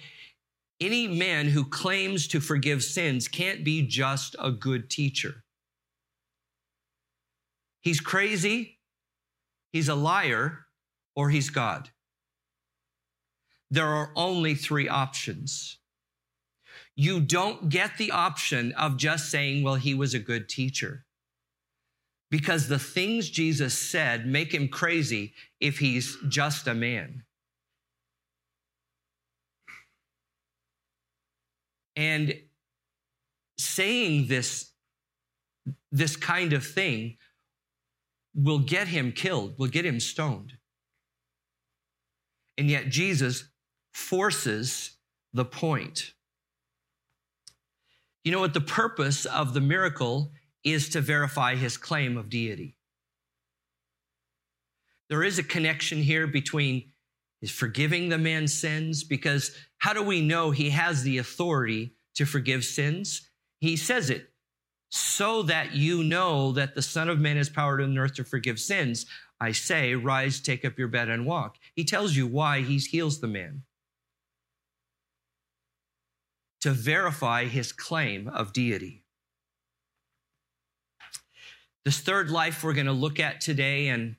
any 0.81 1.07
man 1.07 1.47
who 1.47 1.65
claims 1.65 2.27
to 2.27 2.39
forgive 2.39 2.83
sins 2.83 3.27
can't 3.27 3.63
be 3.63 3.85
just 3.85 4.35
a 4.39 4.51
good 4.51 4.89
teacher. 4.89 5.43
He's 7.81 7.99
crazy, 7.99 8.79
he's 9.71 9.89
a 9.89 9.95
liar, 9.95 10.65
or 11.15 11.29
he's 11.29 11.49
God. 11.49 11.89
There 13.71 13.87
are 13.87 14.11
only 14.15 14.55
three 14.55 14.89
options. 14.89 15.77
You 16.95 17.21
don't 17.21 17.69
get 17.69 17.97
the 17.97 18.11
option 18.11 18.73
of 18.73 18.97
just 18.97 19.29
saying, 19.29 19.63
well, 19.63 19.75
he 19.75 19.93
was 19.93 20.13
a 20.13 20.19
good 20.19 20.49
teacher 20.49 21.05
because 22.29 22.67
the 22.67 22.79
things 22.79 23.29
Jesus 23.29 23.77
said 23.77 24.25
make 24.25 24.53
him 24.53 24.67
crazy 24.67 25.33
if 25.59 25.79
he's 25.79 26.17
just 26.27 26.67
a 26.67 26.73
man. 26.73 27.23
And 31.99 32.33
saying 33.57 34.27
this, 34.27 34.71
this 35.91 36.15
kind 36.15 36.53
of 36.53 36.65
thing 36.65 37.17
will 38.33 38.59
get 38.59 38.87
him 38.87 39.11
killed, 39.11 39.59
will 39.59 39.67
get 39.67 39.85
him 39.85 39.99
stoned. 39.99 40.53
And 42.57 42.69
yet 42.69 42.87
Jesus 42.87 43.49
forces 43.91 44.95
the 45.33 45.43
point. 45.43 46.13
You 48.23 48.31
know 48.31 48.39
what? 48.39 48.53
The 48.53 48.61
purpose 48.61 49.25
of 49.25 49.53
the 49.53 49.59
miracle 49.61 50.31
is 50.63 50.87
to 50.89 51.01
verify 51.01 51.55
his 51.55 51.75
claim 51.75 52.15
of 52.15 52.29
deity. 52.29 52.77
There 55.09 55.21
is 55.21 55.37
a 55.37 55.43
connection 55.43 56.01
here 56.01 56.27
between 56.27 56.93
his 57.41 57.51
forgiving 57.51 58.09
the 58.09 58.17
man's 58.17 58.53
sins, 58.53 59.03
because 59.03 59.55
how 59.77 59.93
do 59.93 60.03
we 60.03 60.21
know 60.21 60.51
he 60.51 60.71
has 60.71 61.03
the 61.03 61.17
authority 61.17 61.93
to 62.15 62.25
forgive 62.25 62.65
sins? 62.65 63.29
He 63.59 63.77
says 63.77 64.09
it, 64.09 64.29
so 64.89 65.43
that 65.43 65.73
you 65.73 66.03
know 66.03 66.51
that 66.53 66.75
the 66.75 66.81
Son 66.81 67.09
of 67.09 67.19
Man 67.19 67.37
has 67.37 67.49
power 67.49 67.81
on 67.81 67.97
earth 67.97 68.15
to 68.15 68.23
forgive 68.23 68.59
sins. 68.59 69.05
I 69.39 69.53
say, 69.53 69.95
rise, 69.95 70.41
take 70.41 70.65
up 70.65 70.77
your 70.77 70.89
bed, 70.89 71.07
and 71.07 71.25
walk. 71.25 71.57
He 71.75 71.85
tells 71.85 72.15
you 72.15 72.27
why 72.27 72.61
he 72.61 72.77
heals 72.77 73.21
the 73.21 73.27
man. 73.27 73.63
To 76.61 76.71
verify 76.71 77.45
his 77.45 77.71
claim 77.71 78.27
of 78.27 78.51
deity. 78.51 79.05
This 81.85 81.99
third 82.01 82.29
life 82.29 82.63
we're 82.65 82.73
going 82.73 82.85
to 82.87 82.91
look 82.91 83.17
at 83.17 83.39
today, 83.39 83.87
and 83.87 84.17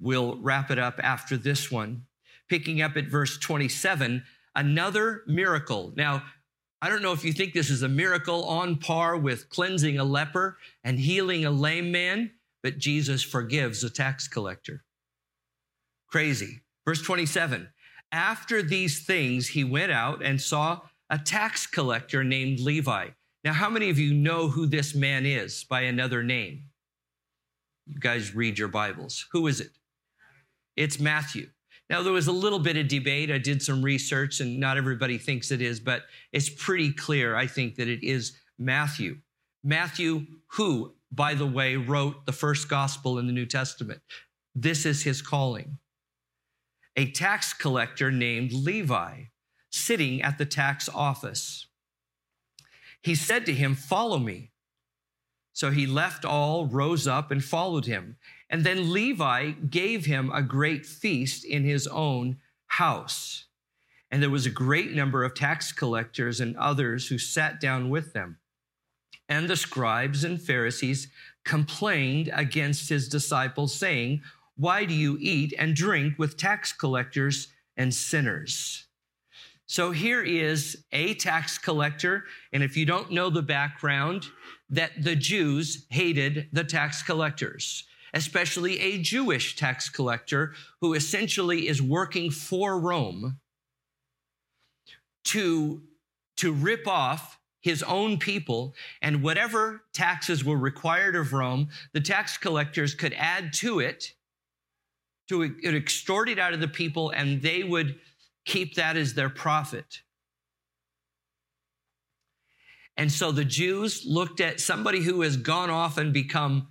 we'll 0.00 0.36
wrap 0.38 0.72
it 0.72 0.80
up 0.80 0.98
after 1.00 1.36
this 1.36 1.70
one. 1.70 2.05
Picking 2.48 2.80
up 2.80 2.96
at 2.96 3.06
verse 3.06 3.38
27, 3.38 4.22
another 4.54 5.22
miracle. 5.26 5.92
Now, 5.96 6.22
I 6.80 6.88
don't 6.88 7.02
know 7.02 7.12
if 7.12 7.24
you 7.24 7.32
think 7.32 7.52
this 7.52 7.70
is 7.70 7.82
a 7.82 7.88
miracle 7.88 8.44
on 8.44 8.76
par 8.76 9.16
with 9.16 9.48
cleansing 9.48 9.98
a 9.98 10.04
leper 10.04 10.58
and 10.84 11.00
healing 11.00 11.44
a 11.44 11.50
lame 11.50 11.90
man, 11.90 12.32
but 12.62 12.78
Jesus 12.78 13.22
forgives 13.22 13.82
a 13.82 13.90
tax 13.90 14.28
collector. 14.28 14.84
Crazy. 16.08 16.60
Verse 16.86 17.02
27 17.02 17.68
After 18.12 18.62
these 18.62 19.04
things, 19.04 19.48
he 19.48 19.64
went 19.64 19.90
out 19.90 20.22
and 20.22 20.40
saw 20.40 20.82
a 21.10 21.18
tax 21.18 21.66
collector 21.66 22.22
named 22.22 22.60
Levi. 22.60 23.08
Now, 23.44 23.52
how 23.52 23.70
many 23.70 23.90
of 23.90 23.98
you 23.98 24.12
know 24.12 24.48
who 24.48 24.66
this 24.66 24.94
man 24.94 25.24
is 25.24 25.64
by 25.64 25.82
another 25.82 26.22
name? 26.22 26.64
You 27.86 28.00
guys 28.00 28.34
read 28.34 28.58
your 28.58 28.68
Bibles. 28.68 29.26
Who 29.32 29.46
is 29.46 29.60
it? 29.60 29.70
It's 30.76 30.98
Matthew. 30.98 31.50
Now, 31.88 32.02
there 32.02 32.12
was 32.12 32.26
a 32.26 32.32
little 32.32 32.58
bit 32.58 32.76
of 32.76 32.88
debate. 32.88 33.30
I 33.30 33.38
did 33.38 33.62
some 33.62 33.82
research, 33.82 34.40
and 34.40 34.58
not 34.58 34.76
everybody 34.76 35.18
thinks 35.18 35.50
it 35.50 35.62
is, 35.62 35.78
but 35.78 36.02
it's 36.32 36.48
pretty 36.48 36.92
clear, 36.92 37.36
I 37.36 37.46
think, 37.46 37.76
that 37.76 37.88
it 37.88 38.02
is 38.02 38.36
Matthew. 38.58 39.18
Matthew, 39.62 40.26
who, 40.48 40.94
by 41.12 41.34
the 41.34 41.46
way, 41.46 41.76
wrote 41.76 42.26
the 42.26 42.32
first 42.32 42.68
gospel 42.68 43.18
in 43.18 43.26
the 43.26 43.32
New 43.32 43.46
Testament. 43.46 44.00
This 44.54 44.84
is 44.84 45.04
his 45.04 45.22
calling. 45.22 45.78
A 46.96 47.10
tax 47.10 47.52
collector 47.52 48.10
named 48.10 48.52
Levi, 48.52 49.24
sitting 49.70 50.22
at 50.22 50.38
the 50.38 50.46
tax 50.46 50.88
office. 50.88 51.66
He 53.02 53.14
said 53.14 53.46
to 53.46 53.52
him, 53.52 53.74
Follow 53.74 54.18
me. 54.18 54.50
So 55.52 55.70
he 55.70 55.86
left 55.86 56.24
all, 56.24 56.66
rose 56.66 57.06
up, 57.06 57.30
and 57.30 57.42
followed 57.42 57.86
him. 57.86 58.16
And 58.48 58.64
then 58.64 58.92
Levi 58.92 59.50
gave 59.50 60.06
him 60.06 60.30
a 60.32 60.42
great 60.42 60.86
feast 60.86 61.44
in 61.44 61.64
his 61.64 61.86
own 61.86 62.38
house. 62.66 63.46
And 64.10 64.22
there 64.22 64.30
was 64.30 64.46
a 64.46 64.50
great 64.50 64.92
number 64.92 65.24
of 65.24 65.34
tax 65.34 65.72
collectors 65.72 66.40
and 66.40 66.56
others 66.56 67.08
who 67.08 67.18
sat 67.18 67.60
down 67.60 67.90
with 67.90 68.12
them. 68.12 68.38
And 69.28 69.48
the 69.48 69.56
scribes 69.56 70.22
and 70.22 70.40
Pharisees 70.40 71.08
complained 71.44 72.30
against 72.32 72.88
his 72.88 73.08
disciples, 73.08 73.74
saying, 73.74 74.22
Why 74.56 74.84
do 74.84 74.94
you 74.94 75.18
eat 75.20 75.52
and 75.58 75.74
drink 75.74 76.18
with 76.18 76.36
tax 76.36 76.72
collectors 76.72 77.48
and 77.76 77.92
sinners? 77.92 78.86
So 79.66 79.90
here 79.90 80.22
is 80.22 80.84
a 80.92 81.14
tax 81.14 81.58
collector. 81.58 82.24
And 82.52 82.62
if 82.62 82.76
you 82.76 82.86
don't 82.86 83.10
know 83.10 83.30
the 83.30 83.42
background, 83.42 84.26
that 84.70 84.92
the 85.02 85.16
Jews 85.16 85.86
hated 85.90 86.48
the 86.52 86.62
tax 86.62 87.02
collectors 87.02 87.84
especially 88.16 88.80
a 88.80 88.98
Jewish 88.98 89.56
tax 89.56 89.90
collector 89.90 90.54
who 90.80 90.94
essentially 90.94 91.68
is 91.68 91.82
working 91.82 92.30
for 92.30 92.80
Rome 92.80 93.38
to, 95.24 95.82
to 96.38 96.52
rip 96.52 96.88
off 96.88 97.38
his 97.60 97.82
own 97.82 98.16
people 98.18 98.74
and 99.02 99.22
whatever 99.22 99.82
taxes 99.92 100.42
were 100.42 100.56
required 100.56 101.14
of 101.14 101.34
Rome, 101.34 101.68
the 101.92 102.00
tax 102.00 102.38
collectors 102.38 102.94
could 102.94 103.12
add 103.18 103.52
to 103.54 103.80
it 103.80 104.14
to 105.28 105.42
extort 105.64 106.30
it 106.30 106.38
out 106.38 106.54
of 106.54 106.60
the 106.60 106.68
people 106.68 107.10
and 107.10 107.42
they 107.42 107.64
would 107.64 107.96
keep 108.46 108.76
that 108.76 108.96
as 108.96 109.12
their 109.12 109.28
profit. 109.28 110.00
And 112.96 113.12
so 113.12 113.30
the 113.30 113.44
Jews 113.44 114.04
looked 114.06 114.40
at 114.40 114.58
somebody 114.58 115.02
who 115.02 115.20
has 115.20 115.36
gone 115.36 115.68
off 115.68 115.98
and 115.98 116.14
become 116.14 116.68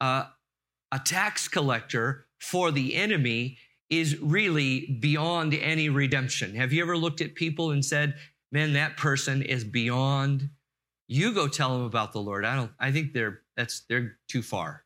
uh, 0.00 0.26
a 0.92 0.98
tax 0.98 1.48
collector 1.48 2.26
for 2.40 2.70
the 2.70 2.94
enemy 2.94 3.58
is 3.90 4.18
really 4.20 4.98
beyond 5.00 5.54
any 5.54 5.88
redemption. 5.88 6.54
Have 6.54 6.72
you 6.72 6.82
ever 6.82 6.96
looked 6.96 7.20
at 7.20 7.34
people 7.34 7.70
and 7.70 7.84
said, 7.84 8.14
man, 8.52 8.72
that 8.74 8.96
person 8.96 9.42
is 9.42 9.64
beyond, 9.64 10.48
you 11.08 11.32
go 11.32 11.48
tell 11.48 11.76
them 11.76 11.86
about 11.86 12.12
the 12.12 12.20
Lord. 12.20 12.44
I 12.44 12.56
don't, 12.56 12.70
I 12.78 12.92
think 12.92 13.12
they're, 13.12 13.40
that's, 13.56 13.84
they're 13.88 14.16
too 14.28 14.42
far. 14.42 14.84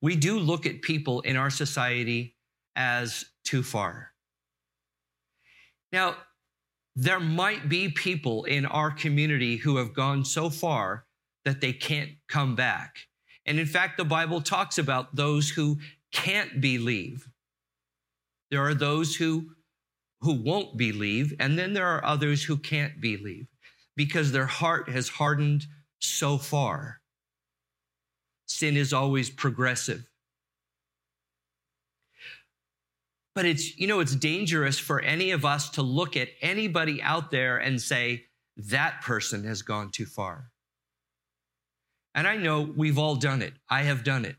We 0.00 0.16
do 0.16 0.38
look 0.38 0.66
at 0.66 0.82
people 0.82 1.20
in 1.20 1.36
our 1.36 1.50
society 1.50 2.36
as 2.76 3.24
too 3.44 3.62
far. 3.62 4.12
Now, 5.92 6.16
there 6.96 7.20
might 7.20 7.68
be 7.68 7.88
people 7.90 8.44
in 8.44 8.66
our 8.66 8.90
community 8.90 9.56
who 9.56 9.76
have 9.76 9.94
gone 9.94 10.24
so 10.24 10.50
far 10.50 11.06
that 11.44 11.60
they 11.60 11.72
can't 11.72 12.10
come 12.28 12.54
back. 12.54 12.96
And 13.46 13.58
in 13.58 13.66
fact, 13.66 13.96
the 13.96 14.04
Bible 14.04 14.40
talks 14.40 14.78
about 14.78 15.16
those 15.16 15.50
who 15.50 15.78
can't 16.12 16.60
believe. 16.60 17.28
There 18.50 18.62
are 18.62 18.74
those 18.74 19.16
who, 19.16 19.50
who 20.20 20.34
won't 20.34 20.76
believe, 20.76 21.34
and 21.40 21.58
then 21.58 21.72
there 21.72 21.88
are 21.88 22.04
others 22.04 22.44
who 22.44 22.56
can't 22.56 23.00
believe 23.00 23.46
because 23.96 24.30
their 24.30 24.46
heart 24.46 24.88
has 24.88 25.08
hardened 25.08 25.66
so 26.00 26.38
far. 26.38 27.00
Sin 28.46 28.76
is 28.76 28.92
always 28.92 29.30
progressive. 29.30 30.04
But 33.34 33.46
it's, 33.46 33.78
you 33.78 33.86
know, 33.86 34.00
it's 34.00 34.14
dangerous 34.14 34.78
for 34.78 35.00
any 35.00 35.30
of 35.30 35.44
us 35.44 35.70
to 35.70 35.82
look 35.82 36.16
at 36.16 36.28
anybody 36.42 37.00
out 37.02 37.30
there 37.30 37.56
and 37.56 37.80
say, 37.80 38.26
that 38.56 39.00
person 39.00 39.44
has 39.44 39.62
gone 39.62 39.90
too 39.90 40.04
far. 40.04 40.51
And 42.14 42.26
I 42.26 42.36
know 42.36 42.60
we've 42.60 42.98
all 42.98 43.16
done 43.16 43.42
it. 43.42 43.54
I 43.68 43.82
have 43.82 44.04
done 44.04 44.24
it. 44.24 44.36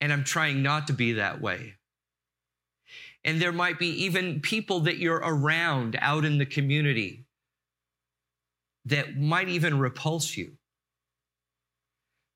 And 0.00 0.12
I'm 0.12 0.24
trying 0.24 0.62
not 0.62 0.86
to 0.88 0.92
be 0.92 1.14
that 1.14 1.40
way. 1.40 1.74
And 3.24 3.42
there 3.42 3.52
might 3.52 3.78
be 3.78 4.04
even 4.04 4.40
people 4.40 4.80
that 4.80 4.98
you're 4.98 5.16
around 5.16 5.98
out 6.00 6.24
in 6.24 6.38
the 6.38 6.46
community 6.46 7.26
that 8.84 9.16
might 9.16 9.48
even 9.48 9.80
repulse 9.80 10.36
you 10.36 10.52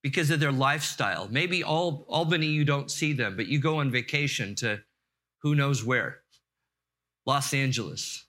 because 0.03 0.31
of 0.31 0.41
their 0.41 0.51
lifestyle. 0.51 1.29
Maybe 1.31 1.63
all 1.63 2.07
Albany, 2.09 2.47
you 2.47 2.65
don't 2.65 2.91
see 2.91 3.13
them, 3.13 3.37
but 3.37 3.47
you 3.47 3.61
go 3.61 3.79
on 3.79 3.93
vacation 3.93 4.57
to 4.57 4.81
who 5.43 5.55
knows 5.55 5.85
where 5.85 6.23
Los 7.25 7.55
Angeles, 7.55 8.27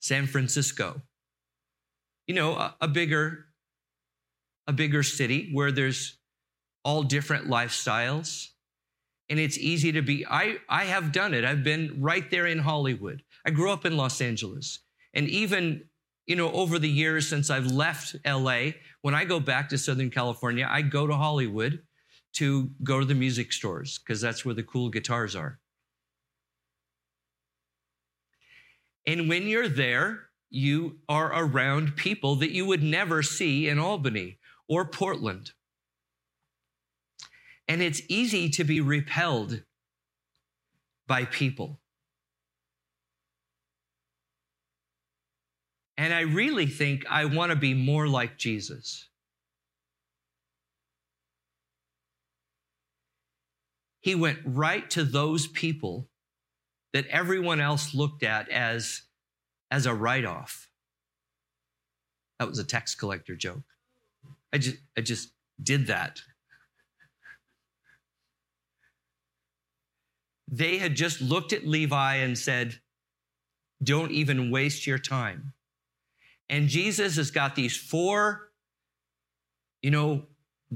San 0.00 0.26
Francisco 0.26 1.02
you 2.30 2.36
know, 2.36 2.52
a, 2.52 2.76
a 2.82 2.86
bigger, 2.86 3.46
a 4.68 4.72
bigger 4.72 5.02
city 5.02 5.50
where 5.52 5.72
there's 5.72 6.16
all 6.84 7.02
different 7.02 7.48
lifestyles. 7.48 8.50
And 9.28 9.40
it's 9.40 9.58
easy 9.58 9.90
to 9.90 10.00
be, 10.00 10.24
I, 10.24 10.58
I 10.68 10.84
have 10.84 11.10
done 11.10 11.34
it. 11.34 11.44
I've 11.44 11.64
been 11.64 11.96
right 11.98 12.30
there 12.30 12.46
in 12.46 12.60
Hollywood. 12.60 13.24
I 13.44 13.50
grew 13.50 13.72
up 13.72 13.84
in 13.84 13.96
Los 13.96 14.20
Angeles. 14.20 14.78
And 15.12 15.28
even, 15.28 15.88
you 16.24 16.36
know, 16.36 16.52
over 16.52 16.78
the 16.78 16.88
years 16.88 17.28
since 17.28 17.50
I've 17.50 17.66
left 17.66 18.14
LA, 18.24 18.74
when 19.02 19.16
I 19.16 19.24
go 19.24 19.40
back 19.40 19.68
to 19.70 19.76
Southern 19.76 20.10
California, 20.10 20.68
I 20.70 20.82
go 20.82 21.08
to 21.08 21.14
Hollywood 21.14 21.82
to 22.34 22.70
go 22.84 23.00
to 23.00 23.04
the 23.04 23.16
music 23.16 23.52
stores 23.52 23.98
because 23.98 24.20
that's 24.20 24.44
where 24.44 24.54
the 24.54 24.62
cool 24.62 24.88
guitars 24.88 25.34
are. 25.34 25.58
And 29.04 29.28
when 29.28 29.48
you're 29.48 29.68
there, 29.68 30.29
you 30.50 30.98
are 31.08 31.32
around 31.32 31.96
people 31.96 32.34
that 32.36 32.50
you 32.50 32.66
would 32.66 32.82
never 32.82 33.22
see 33.22 33.68
in 33.68 33.78
Albany 33.78 34.38
or 34.68 34.84
Portland. 34.84 35.52
And 37.68 37.80
it's 37.80 38.02
easy 38.08 38.50
to 38.50 38.64
be 38.64 38.80
repelled 38.80 39.62
by 41.06 41.24
people. 41.24 41.80
And 45.96 46.12
I 46.12 46.22
really 46.22 46.66
think 46.66 47.04
I 47.08 47.26
want 47.26 47.50
to 47.50 47.56
be 47.56 47.74
more 47.74 48.08
like 48.08 48.38
Jesus. 48.38 49.08
He 54.00 54.14
went 54.14 54.38
right 54.44 54.88
to 54.90 55.04
those 55.04 55.46
people 55.46 56.08
that 56.92 57.06
everyone 57.08 57.60
else 57.60 57.94
looked 57.94 58.22
at 58.22 58.48
as 58.48 59.02
as 59.70 59.86
a 59.86 59.94
write 59.94 60.24
off. 60.24 60.68
That 62.38 62.48
was 62.48 62.58
a 62.58 62.64
tax 62.64 62.94
collector 62.94 63.36
joke. 63.36 63.62
I 64.52 64.58
just, 64.58 64.76
I 64.96 65.00
just 65.02 65.32
did 65.62 65.86
that. 65.86 66.22
They 70.48 70.78
had 70.78 70.96
just 70.96 71.20
looked 71.20 71.52
at 71.52 71.66
Levi 71.66 72.16
and 72.16 72.36
said, 72.36 72.80
Don't 73.82 74.10
even 74.10 74.50
waste 74.50 74.86
your 74.86 74.98
time. 74.98 75.52
And 76.48 76.68
Jesus 76.68 77.16
has 77.16 77.30
got 77.30 77.54
these 77.54 77.76
four, 77.76 78.50
you 79.82 79.92
know, 79.92 80.24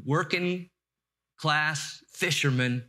working 0.05 0.71
class 1.37 2.05
fishermen. 2.13 2.85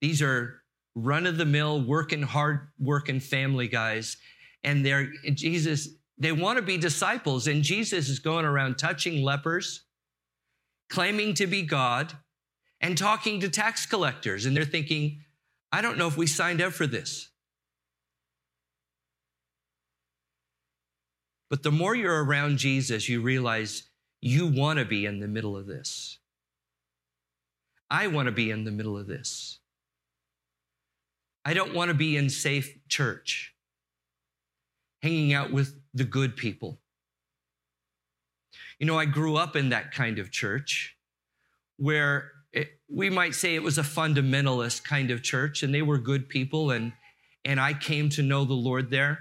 These 0.00 0.22
are 0.22 0.62
run 0.94 1.26
of 1.26 1.36
the 1.36 1.44
mill, 1.44 1.82
working 1.82 2.22
hard, 2.22 2.68
working 2.78 3.18
family 3.18 3.66
guys 3.66 4.16
and 4.64 4.84
they're 4.84 5.12
Jesus, 5.34 5.88
they 6.18 6.32
want 6.32 6.58
to 6.58 6.62
be 6.62 6.76
disciples. 6.76 7.46
And 7.46 7.62
Jesus 7.62 8.08
is 8.08 8.18
going 8.18 8.44
around 8.44 8.78
touching 8.78 9.22
lepers, 9.22 9.84
claiming 10.88 11.34
to 11.34 11.46
be 11.46 11.62
God 11.62 12.12
and 12.80 12.96
talking 12.96 13.40
to 13.40 13.48
tax 13.48 13.86
collectors. 13.86 14.46
And 14.46 14.56
they're 14.56 14.64
thinking, 14.64 15.20
I 15.72 15.82
don't 15.82 15.98
know 15.98 16.08
if 16.08 16.16
we 16.16 16.26
signed 16.26 16.60
up 16.60 16.72
for 16.72 16.86
this. 16.86 17.30
But 21.48 21.62
the 21.62 21.72
more 21.72 21.96
you're 21.96 22.24
around 22.24 22.58
Jesus, 22.58 23.08
you 23.08 23.20
realize 23.20 23.84
you 24.20 24.46
want 24.46 24.78
to 24.78 24.84
be 24.84 25.06
in 25.06 25.20
the 25.20 25.28
middle 25.28 25.56
of 25.56 25.66
this. 25.66 26.18
I 27.90 28.06
want 28.06 28.26
to 28.26 28.32
be 28.32 28.50
in 28.50 28.64
the 28.64 28.70
middle 28.70 28.96
of 28.96 29.08
this. 29.08 29.58
I 31.44 31.54
don't 31.54 31.74
want 31.74 31.88
to 31.88 31.94
be 31.94 32.16
in 32.16 32.30
safe 32.30 32.78
church, 32.88 33.49
hanging 35.02 35.32
out 35.32 35.52
with 35.52 35.74
the 35.94 36.04
good 36.04 36.36
people. 36.36 36.80
You 38.78 38.86
know, 38.86 38.98
I 38.98 39.04
grew 39.04 39.36
up 39.36 39.56
in 39.56 39.70
that 39.70 39.92
kind 39.92 40.18
of 40.18 40.30
church 40.30 40.96
where 41.76 42.32
it, 42.52 42.68
we 42.88 43.10
might 43.10 43.34
say 43.34 43.54
it 43.54 43.62
was 43.62 43.78
a 43.78 43.82
fundamentalist 43.82 44.84
kind 44.84 45.10
of 45.10 45.22
church 45.22 45.62
and 45.62 45.74
they 45.74 45.82
were 45.82 45.98
good 45.98 46.28
people 46.28 46.70
and 46.70 46.92
and 47.44 47.58
I 47.58 47.72
came 47.72 48.10
to 48.10 48.22
know 48.22 48.44
the 48.44 48.54
Lord 48.54 48.90
there. 48.90 49.18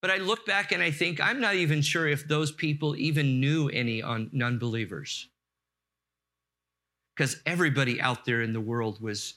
But 0.00 0.12
I 0.12 0.18
look 0.18 0.46
back 0.46 0.70
and 0.70 0.82
I 0.82 0.92
think 0.92 1.20
I'm 1.20 1.40
not 1.40 1.56
even 1.56 1.82
sure 1.82 2.06
if 2.06 2.28
those 2.28 2.52
people 2.52 2.94
even 2.96 3.40
knew 3.40 3.68
any 3.68 4.00
non 4.00 4.58
believers. 4.58 5.28
Because 7.16 7.40
everybody 7.44 8.00
out 8.00 8.24
there 8.24 8.40
in 8.42 8.52
the 8.52 8.60
world 8.60 9.00
was, 9.02 9.34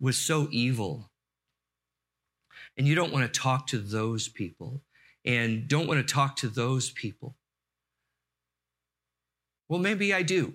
was 0.00 0.16
so 0.16 0.48
evil. 0.50 1.11
And 2.76 2.86
you 2.86 2.94
don't 2.94 3.12
want 3.12 3.32
to 3.32 3.40
talk 3.40 3.66
to 3.68 3.78
those 3.78 4.28
people 4.28 4.82
and 5.24 5.68
don't 5.68 5.86
want 5.86 6.06
to 6.06 6.14
talk 6.14 6.36
to 6.36 6.48
those 6.48 6.90
people. 6.90 7.36
Well, 9.68 9.80
maybe 9.80 10.12
I 10.12 10.22
do. 10.22 10.54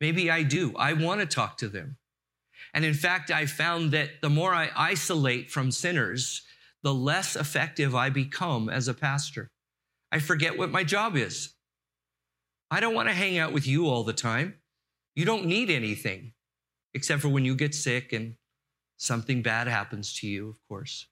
Maybe 0.00 0.30
I 0.30 0.42
do. 0.42 0.74
I 0.76 0.94
want 0.94 1.20
to 1.20 1.26
talk 1.26 1.58
to 1.58 1.68
them. 1.68 1.96
And 2.74 2.84
in 2.84 2.94
fact, 2.94 3.30
I 3.30 3.46
found 3.46 3.92
that 3.92 4.20
the 4.20 4.30
more 4.30 4.54
I 4.54 4.70
isolate 4.76 5.50
from 5.50 5.70
sinners, 5.70 6.42
the 6.82 6.94
less 6.94 7.36
effective 7.36 7.94
I 7.94 8.10
become 8.10 8.68
as 8.68 8.88
a 8.88 8.94
pastor. 8.94 9.50
I 10.10 10.18
forget 10.18 10.58
what 10.58 10.70
my 10.70 10.84
job 10.84 11.16
is. 11.16 11.54
I 12.70 12.80
don't 12.80 12.94
want 12.94 13.08
to 13.08 13.14
hang 13.14 13.38
out 13.38 13.52
with 13.52 13.66
you 13.66 13.86
all 13.86 14.02
the 14.02 14.12
time. 14.12 14.54
You 15.14 15.24
don't 15.24 15.46
need 15.46 15.70
anything 15.70 16.32
except 16.94 17.22
for 17.22 17.28
when 17.28 17.44
you 17.44 17.54
get 17.54 17.74
sick 17.74 18.12
and 18.12 18.34
something 19.02 19.42
bad 19.42 19.66
happens 19.66 20.14
to 20.14 20.28
you, 20.28 20.48
of 20.48 20.56
course. 20.68 21.08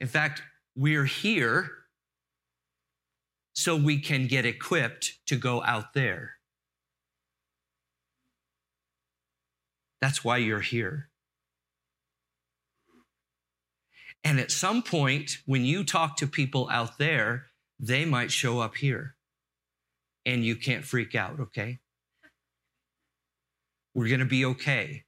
In 0.00 0.08
fact, 0.08 0.42
we're 0.74 1.04
here 1.04 1.70
so 3.52 3.76
we 3.76 4.00
can 4.00 4.26
get 4.26 4.46
equipped 4.46 5.18
to 5.26 5.36
go 5.36 5.62
out 5.64 5.92
there. 5.92 6.36
That's 10.00 10.24
why 10.24 10.38
you're 10.38 10.60
here. 10.60 11.10
And 14.24 14.40
at 14.40 14.50
some 14.50 14.82
point, 14.82 15.38
when 15.44 15.64
you 15.64 15.84
talk 15.84 16.16
to 16.18 16.26
people 16.26 16.68
out 16.70 16.98
there, 16.98 17.46
they 17.78 18.04
might 18.04 18.30
show 18.30 18.60
up 18.60 18.76
here. 18.76 19.16
And 20.24 20.44
you 20.44 20.56
can't 20.56 20.84
freak 20.84 21.14
out, 21.14 21.38
okay? 21.40 21.80
We're 23.98 24.06
going 24.06 24.20
to 24.20 24.26
be 24.26 24.44
okay 24.44 25.02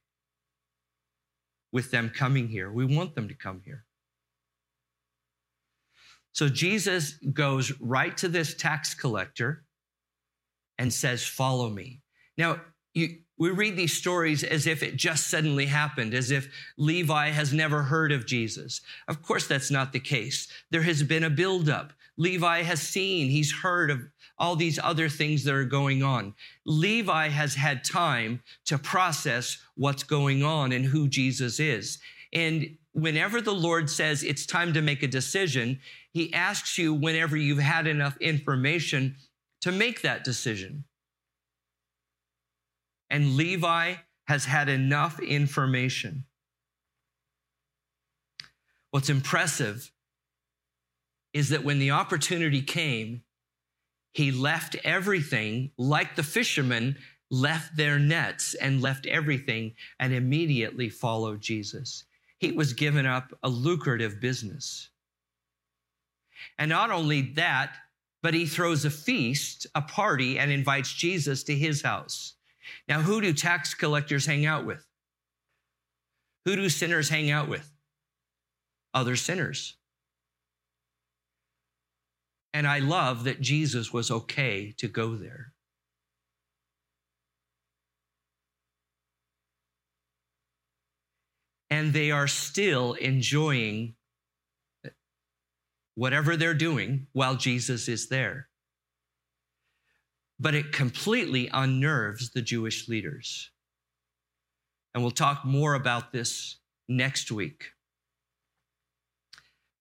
with 1.71 1.91
them 1.91 2.09
coming 2.09 2.49
here. 2.49 2.69
We 2.69 2.83
want 2.83 3.15
them 3.15 3.29
to 3.29 3.33
come 3.33 3.61
here. 3.63 3.85
So 6.33 6.49
Jesus 6.49 7.13
goes 7.31 7.71
right 7.79 8.17
to 8.17 8.27
this 8.27 8.53
tax 8.53 8.93
collector 8.93 9.63
and 10.77 10.91
says, 10.91 11.25
Follow 11.25 11.69
me. 11.69 12.01
Now, 12.37 12.59
you, 12.93 13.19
we 13.37 13.51
read 13.51 13.77
these 13.77 13.93
stories 13.93 14.43
as 14.43 14.67
if 14.67 14.83
it 14.83 14.97
just 14.97 15.29
suddenly 15.29 15.67
happened, 15.67 16.13
as 16.13 16.29
if 16.29 16.49
Levi 16.77 17.29
has 17.29 17.53
never 17.53 17.83
heard 17.83 18.11
of 18.11 18.25
Jesus. 18.25 18.81
Of 19.07 19.21
course, 19.21 19.47
that's 19.47 19.71
not 19.71 19.93
the 19.93 20.01
case. 20.01 20.49
There 20.69 20.83
has 20.83 21.01
been 21.01 21.23
a 21.23 21.29
buildup. 21.29 21.93
Levi 22.17 22.63
has 22.63 22.81
seen, 22.81 23.29
he's 23.29 23.53
heard 23.53 23.89
of 23.89 24.01
all 24.41 24.55
these 24.55 24.79
other 24.81 25.07
things 25.07 25.43
that 25.43 25.53
are 25.53 25.63
going 25.63 26.01
on. 26.01 26.33
Levi 26.65 27.29
has 27.29 27.53
had 27.53 27.83
time 27.83 28.41
to 28.65 28.75
process 28.75 29.59
what's 29.75 30.01
going 30.01 30.43
on 30.43 30.71
and 30.71 30.83
who 30.83 31.07
Jesus 31.07 31.59
is. 31.59 31.99
And 32.33 32.75
whenever 32.93 33.39
the 33.39 33.53
Lord 33.53 33.87
says 33.87 34.23
it's 34.23 34.47
time 34.47 34.73
to 34.73 34.81
make 34.81 35.03
a 35.03 35.07
decision, 35.07 35.79
he 36.11 36.33
asks 36.33 36.79
you 36.79 36.91
whenever 36.91 37.37
you've 37.37 37.59
had 37.59 37.85
enough 37.85 38.17
information 38.17 39.15
to 39.61 39.71
make 39.71 40.01
that 40.01 40.23
decision. 40.23 40.85
And 43.11 43.37
Levi 43.37 43.93
has 44.25 44.45
had 44.45 44.69
enough 44.69 45.19
information. 45.19 46.25
What's 48.89 49.09
impressive 49.09 49.91
is 51.31 51.49
that 51.49 51.63
when 51.63 51.77
the 51.77 51.91
opportunity 51.91 52.63
came, 52.63 53.21
he 54.13 54.31
left 54.31 54.75
everything 54.83 55.71
like 55.77 56.15
the 56.15 56.23
fishermen 56.23 56.97
left 57.29 57.77
their 57.77 57.97
nets 57.97 58.55
and 58.55 58.81
left 58.81 59.05
everything 59.05 59.73
and 59.99 60.13
immediately 60.13 60.89
followed 60.89 61.41
Jesus. 61.41 62.03
He 62.39 62.51
was 62.51 62.73
given 62.73 63.05
up 63.05 63.33
a 63.43 63.49
lucrative 63.49 64.19
business. 64.19 64.89
And 66.57 66.69
not 66.69 66.91
only 66.91 67.21
that, 67.33 67.75
but 68.21 68.33
he 68.33 68.45
throws 68.45 68.83
a 68.83 68.89
feast, 68.89 69.65
a 69.75 69.81
party, 69.81 70.37
and 70.37 70.51
invites 70.51 70.93
Jesus 70.93 71.43
to 71.43 71.55
his 71.55 71.81
house. 71.81 72.33
Now, 72.87 73.01
who 73.01 73.21
do 73.21 73.33
tax 73.33 73.73
collectors 73.73 74.25
hang 74.25 74.45
out 74.45 74.65
with? 74.65 74.85
Who 76.45 76.55
do 76.55 76.69
sinners 76.69 77.09
hang 77.09 77.31
out 77.31 77.47
with? 77.47 77.71
Other 78.93 79.15
sinners. 79.15 79.77
And 82.53 82.67
I 82.67 82.79
love 82.79 83.23
that 83.23 83.41
Jesus 83.41 83.93
was 83.93 84.11
okay 84.11 84.73
to 84.77 84.87
go 84.87 85.15
there. 85.15 85.53
And 91.69 91.93
they 91.93 92.11
are 92.11 92.27
still 92.27 92.93
enjoying 92.93 93.95
whatever 95.95 96.35
they're 96.35 96.53
doing 96.53 97.07
while 97.13 97.35
Jesus 97.35 97.87
is 97.87 98.09
there 98.09 98.49
but 100.41 100.55
it 100.55 100.71
completely 100.71 101.47
unnerves 101.53 102.31
the 102.31 102.41
Jewish 102.41 102.89
leaders. 102.89 103.51
And 104.93 105.03
we'll 105.03 105.11
talk 105.11 105.45
more 105.45 105.75
about 105.75 106.11
this 106.11 106.57
next 106.89 107.31
week. 107.31 107.73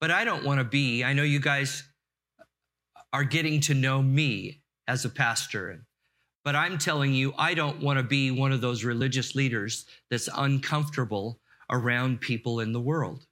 But 0.03 0.11
I 0.11 0.27
don't 0.27 0.45
want 0.45 0.61
to 0.61 0.65
be, 0.65 1.03
I 1.03 1.15
know 1.15 1.23
you 1.23 1.41
guys 1.41 1.83
are 3.13 3.25
getting 3.25 3.61
to 3.63 3.75
know 3.75 4.03
me 4.03 4.63
as 4.87 5.05
a 5.05 5.11
pastor, 5.11 5.85
but 6.45 6.57
I'm 6.57 6.79
telling 6.79 7.13
you, 7.13 7.35
I 7.37 7.55
don't 7.55 7.83
want 7.83 7.99
to 7.99 8.03
be 8.03 8.31
one 8.31 8.53
of 8.53 8.61
those 8.61 8.85
religious 8.85 9.35
leaders 9.35 9.87
that's 10.11 10.29
uncomfortable 10.37 11.41
around 11.71 12.21
people 12.21 12.61
in 12.61 12.73
the 12.73 12.81
world. 12.81 13.27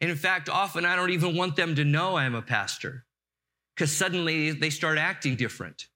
And 0.00 0.10
in 0.10 0.16
fact, 0.16 0.48
often 0.48 0.84
I 0.84 0.96
don't 0.96 1.10
even 1.10 1.36
want 1.36 1.56
them 1.56 1.74
to 1.76 1.84
know 1.84 2.16
I'm 2.16 2.34
a 2.34 2.42
pastor 2.42 3.06
because 3.74 3.92
suddenly 3.92 4.50
they 4.50 4.70
start 4.70 4.98
acting 4.98 5.36
different. 5.36 5.86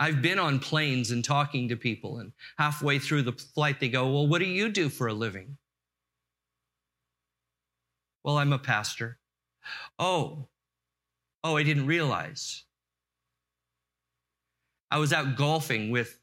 I've 0.00 0.22
been 0.22 0.38
on 0.38 0.58
planes 0.58 1.10
and 1.10 1.24
talking 1.24 1.68
to 1.68 1.76
people, 1.76 2.18
and 2.18 2.32
halfway 2.58 2.98
through 2.98 3.22
the 3.22 3.32
flight, 3.32 3.80
they 3.80 3.88
go, 3.88 4.12
Well, 4.12 4.26
what 4.26 4.40
do 4.40 4.46
you 4.46 4.68
do 4.68 4.88
for 4.88 5.06
a 5.06 5.14
living? 5.14 5.56
Well, 8.24 8.38
I'm 8.38 8.52
a 8.52 8.58
pastor. 8.58 9.18
Oh, 9.98 10.48
oh, 11.42 11.56
I 11.56 11.62
didn't 11.62 11.86
realize. 11.86 12.64
I 14.90 14.98
was 14.98 15.12
out 15.12 15.36
golfing 15.36 15.90
with, 15.90 16.18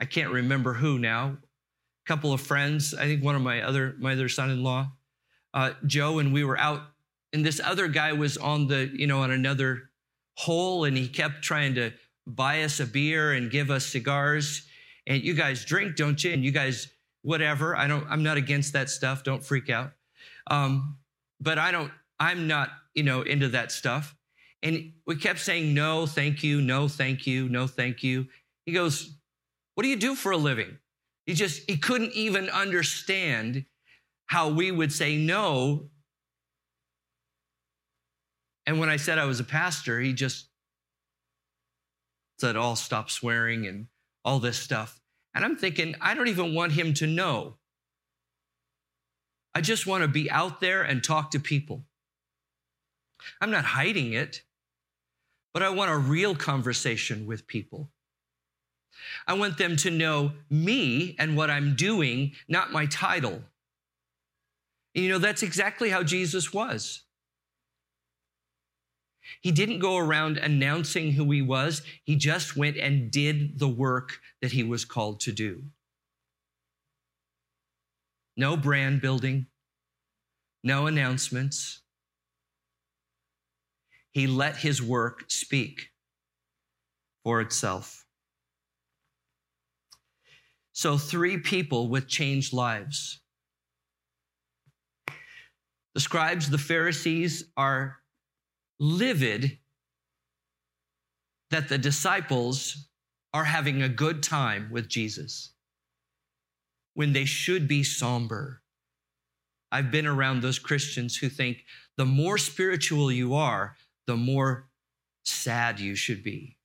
I 0.00 0.04
can't 0.04 0.30
remember 0.30 0.74
who 0.74 0.98
now, 0.98 1.38
a 1.38 2.06
couple 2.06 2.32
of 2.32 2.40
friends. 2.40 2.94
I 2.94 3.04
think 3.04 3.24
one 3.24 3.34
of 3.34 3.42
my 3.42 3.62
other 3.62 3.94
my 3.98 4.12
other 4.12 4.28
son-in-law, 4.28 4.90
uh, 5.54 5.70
Joe, 5.86 6.18
and 6.18 6.32
we 6.32 6.44
were 6.44 6.58
out 6.58 6.82
and 7.32 7.44
this 7.44 7.60
other 7.62 7.88
guy 7.88 8.12
was 8.12 8.36
on 8.36 8.66
the 8.66 8.90
you 8.92 9.06
know 9.06 9.20
on 9.20 9.30
another 9.30 9.90
hole 10.34 10.84
and 10.84 10.96
he 10.96 11.08
kept 11.08 11.42
trying 11.42 11.74
to 11.74 11.92
buy 12.26 12.62
us 12.62 12.80
a 12.80 12.86
beer 12.86 13.32
and 13.32 13.50
give 13.50 13.70
us 13.70 13.86
cigars 13.86 14.66
and 15.06 15.22
you 15.22 15.34
guys 15.34 15.64
drink 15.64 15.96
don't 15.96 16.22
you 16.22 16.32
and 16.32 16.44
you 16.44 16.50
guys 16.50 16.88
whatever 17.22 17.76
i 17.76 17.86
don't 17.86 18.06
i'm 18.08 18.22
not 18.22 18.36
against 18.36 18.72
that 18.72 18.88
stuff 18.88 19.24
don't 19.24 19.44
freak 19.44 19.70
out 19.70 19.92
um, 20.50 20.96
but 21.40 21.58
i 21.58 21.70
don't 21.70 21.90
i'm 22.20 22.46
not 22.46 22.70
you 22.94 23.02
know 23.02 23.22
into 23.22 23.48
that 23.48 23.72
stuff 23.72 24.14
and 24.62 24.92
we 25.06 25.16
kept 25.16 25.38
saying 25.38 25.72
no 25.74 26.06
thank 26.06 26.42
you 26.42 26.60
no 26.60 26.88
thank 26.88 27.26
you 27.26 27.48
no 27.48 27.66
thank 27.66 28.02
you 28.02 28.26
he 28.66 28.72
goes 28.72 29.16
what 29.74 29.82
do 29.82 29.88
you 29.88 29.96
do 29.96 30.14
for 30.14 30.32
a 30.32 30.36
living 30.36 30.78
he 31.26 31.34
just 31.34 31.68
he 31.68 31.76
couldn't 31.76 32.12
even 32.12 32.48
understand 32.50 33.64
how 34.26 34.48
we 34.48 34.70
would 34.70 34.92
say 34.92 35.16
no 35.16 35.88
And 38.68 38.78
when 38.78 38.90
I 38.90 38.96
said 38.98 39.18
I 39.18 39.24
was 39.24 39.40
a 39.40 39.44
pastor, 39.44 39.98
he 39.98 40.12
just 40.12 40.50
said, 42.38 42.54
"All 42.54 42.72
oh, 42.72 42.74
stop 42.74 43.08
swearing 43.08 43.66
and 43.66 43.86
all 44.26 44.40
this 44.40 44.58
stuff. 44.58 45.00
And 45.34 45.42
I'm 45.42 45.56
thinking, 45.56 45.94
I 46.02 46.12
don't 46.12 46.28
even 46.28 46.54
want 46.54 46.72
him 46.72 46.92
to 46.94 47.06
know. 47.06 47.56
I 49.58 49.60
just 49.60 49.88
want 49.88 50.02
to 50.02 50.08
be 50.08 50.30
out 50.30 50.60
there 50.60 50.84
and 50.84 51.02
talk 51.02 51.32
to 51.32 51.40
people. 51.40 51.84
I'm 53.40 53.50
not 53.50 53.64
hiding 53.64 54.12
it, 54.12 54.42
but 55.52 55.64
I 55.64 55.70
want 55.70 55.90
a 55.90 55.98
real 55.98 56.36
conversation 56.36 57.26
with 57.26 57.48
people. 57.48 57.90
I 59.26 59.34
want 59.34 59.58
them 59.58 59.74
to 59.78 59.90
know 59.90 60.30
me 60.48 61.16
and 61.18 61.36
what 61.36 61.50
I'm 61.50 61.74
doing, 61.74 62.34
not 62.46 62.70
my 62.70 62.86
title. 62.86 63.42
And 64.94 65.04
you 65.04 65.10
know, 65.10 65.18
that's 65.18 65.42
exactly 65.42 65.90
how 65.90 66.04
Jesus 66.04 66.52
was. 66.52 67.02
He 69.40 69.50
didn't 69.50 69.80
go 69.80 69.96
around 69.96 70.36
announcing 70.38 71.10
who 71.10 71.28
he 71.32 71.42
was. 71.42 71.82
He 72.04 72.14
just 72.14 72.56
went 72.56 72.76
and 72.76 73.10
did 73.10 73.58
the 73.58 73.66
work 73.66 74.20
that 74.40 74.52
he 74.52 74.62
was 74.62 74.84
called 74.84 75.18
to 75.22 75.32
do. 75.32 75.64
No 78.38 78.56
brand 78.56 79.00
building, 79.00 79.46
no 80.62 80.86
announcements. 80.86 81.80
He 84.12 84.28
let 84.28 84.58
his 84.58 84.80
work 84.80 85.24
speak 85.26 85.88
for 87.24 87.40
itself. 87.40 88.06
So, 90.70 90.96
three 90.96 91.38
people 91.38 91.88
with 91.88 92.06
changed 92.06 92.52
lives. 92.52 93.20
The 95.94 96.00
scribes, 96.00 96.48
the 96.48 96.58
Pharisees 96.58 97.42
are 97.56 97.96
livid 98.78 99.58
that 101.50 101.68
the 101.68 101.78
disciples 101.78 102.88
are 103.34 103.44
having 103.44 103.82
a 103.82 103.88
good 103.88 104.22
time 104.22 104.68
with 104.70 104.88
Jesus 104.88 105.54
when 106.98 107.12
they 107.12 107.24
should 107.24 107.68
be 107.68 107.84
somber. 107.84 108.60
I've 109.70 109.92
been 109.92 110.04
around 110.04 110.42
those 110.42 110.58
Christians 110.58 111.16
who 111.16 111.28
think 111.28 111.58
the 111.96 112.04
more 112.04 112.36
spiritual 112.38 113.12
you 113.12 113.36
are, 113.36 113.76
the 114.08 114.16
more 114.16 114.66
sad 115.24 115.78
you 115.78 115.94
should 115.94 116.24
be. 116.24 116.56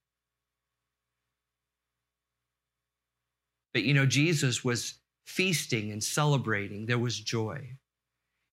But 3.76 3.84
you 3.84 3.94
know, 3.94 4.08
Jesus 4.08 4.64
was 4.64 4.96
feasting 5.24 5.92
and 5.92 6.04
celebrating, 6.04 6.88
there 6.88 6.98
was 6.98 7.20
joy. 7.20 7.78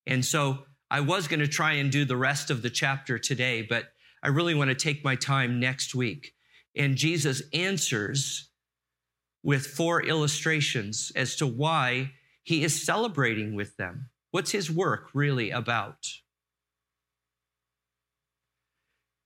And 0.06 0.22
so 0.22 0.64
I 0.90 1.00
was 1.00 1.28
going 1.28 1.40
to 1.40 1.48
try 1.48 1.72
and 1.72 1.90
do 1.90 2.04
the 2.04 2.14
rest 2.14 2.50
of 2.50 2.60
the 2.60 2.68
chapter 2.68 3.18
today, 3.18 3.62
but 3.62 3.84
I 4.22 4.28
really 4.28 4.54
want 4.54 4.68
to 4.68 4.74
take 4.74 5.02
my 5.02 5.16
time 5.16 5.58
next 5.58 5.94
week. 5.94 6.34
And 6.76 6.96
Jesus 6.96 7.40
answers 7.54 8.49
with 9.42 9.66
four 9.66 10.02
illustrations 10.02 11.12
as 11.16 11.36
to 11.36 11.46
why 11.46 12.12
he 12.42 12.62
is 12.62 12.84
celebrating 12.84 13.54
with 13.54 13.76
them. 13.76 14.10
What's 14.30 14.52
his 14.52 14.70
work 14.70 15.08
really 15.14 15.50
about? 15.50 16.08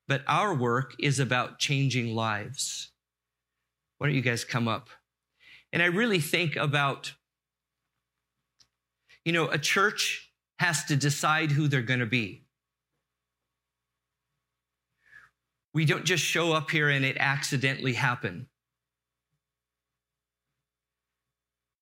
But 0.07 0.23
our 0.27 0.55
work 0.55 0.95
is 0.99 1.19
about 1.19 1.59
changing 1.59 2.15
lives. 2.15 2.91
Why 3.99 4.09
don't 4.09 4.17
you 4.17 4.23
guys 4.23 4.45
come 4.45 4.69
up? 4.69 4.91
And 5.73 5.83
I 5.83 5.87
really 5.87 6.21
think 6.21 6.57
about, 6.57 7.15
you 9.25 9.33
know, 9.33 9.49
a 9.49 9.59
church 9.59 10.31
has 10.59 10.85
to 10.85 10.97
decide 10.97 11.51
who 11.51 11.69
they're 11.69 11.83
going 11.83 12.01
to 12.01 12.07
be. 12.07 12.45
We 15.73 15.85
don't 15.85 16.05
just 16.05 16.23
show 16.23 16.53
up 16.53 16.71
here 16.71 16.89
and 16.89 17.05
it 17.05 17.17
accidentally 17.19 17.95
happen. 17.95 18.47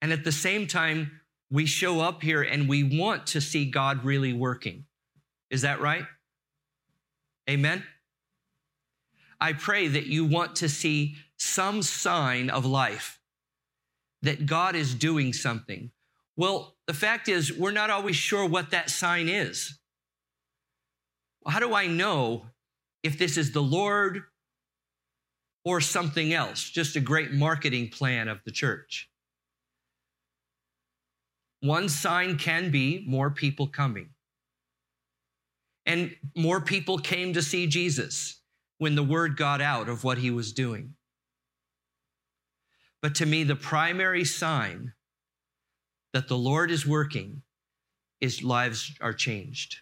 And 0.02 0.12
at 0.12 0.24
the 0.24 0.32
same 0.32 0.66
time, 0.66 1.20
we 1.48 1.64
show 1.64 2.00
up 2.00 2.22
here 2.22 2.42
and 2.42 2.68
we 2.68 2.82
want 2.82 3.28
to 3.28 3.40
see 3.40 3.70
God 3.70 4.04
really 4.04 4.32
working. 4.32 4.84
Is 5.48 5.62
that 5.62 5.80
right? 5.80 6.04
Amen. 7.48 7.84
I 9.40 9.52
pray 9.52 9.86
that 9.86 10.06
you 10.06 10.24
want 10.24 10.56
to 10.56 10.68
see 10.68 11.16
some 11.38 11.82
sign 11.82 12.50
of 12.50 12.64
life, 12.64 13.20
that 14.22 14.46
God 14.46 14.74
is 14.74 14.94
doing 14.94 15.32
something. 15.32 15.90
Well, 16.36 16.74
the 16.86 16.94
fact 16.94 17.28
is, 17.28 17.52
we're 17.52 17.70
not 17.70 17.90
always 17.90 18.16
sure 18.16 18.46
what 18.46 18.70
that 18.70 18.90
sign 18.90 19.28
is. 19.28 19.78
How 21.46 21.60
do 21.60 21.74
I 21.74 21.86
know 21.86 22.46
if 23.02 23.18
this 23.18 23.36
is 23.36 23.52
the 23.52 23.62
Lord 23.62 24.22
or 25.64 25.80
something 25.80 26.32
else, 26.32 26.68
just 26.70 26.96
a 26.96 27.00
great 27.00 27.32
marketing 27.32 27.90
plan 27.90 28.28
of 28.28 28.40
the 28.44 28.50
church? 28.50 29.10
One 31.62 31.88
sign 31.88 32.38
can 32.38 32.72
be 32.72 33.04
more 33.06 33.30
people 33.30 33.68
coming. 33.68 34.10
And 35.86 36.14
more 36.36 36.60
people 36.60 36.98
came 36.98 37.32
to 37.34 37.42
see 37.42 37.68
Jesus 37.68 38.40
when 38.78 38.96
the 38.96 39.02
word 39.02 39.36
got 39.36 39.60
out 39.60 39.88
of 39.88 40.02
what 40.02 40.18
he 40.18 40.32
was 40.32 40.52
doing. 40.52 40.94
But 43.00 43.14
to 43.16 43.26
me, 43.26 43.44
the 43.44 43.54
primary 43.54 44.24
sign 44.24 44.92
that 46.12 46.26
the 46.26 46.36
Lord 46.36 46.72
is 46.72 46.84
working 46.84 47.42
is 48.20 48.42
lives 48.42 48.92
are 49.00 49.12
changed. 49.12 49.76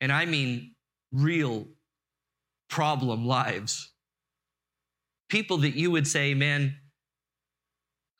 And 0.00 0.12
I 0.12 0.26
mean 0.26 0.74
real 1.10 1.68
problem 2.68 3.26
lives. 3.26 3.92
People 5.30 5.58
that 5.58 5.74
you 5.74 5.90
would 5.90 6.06
say, 6.06 6.34
man, 6.34 6.76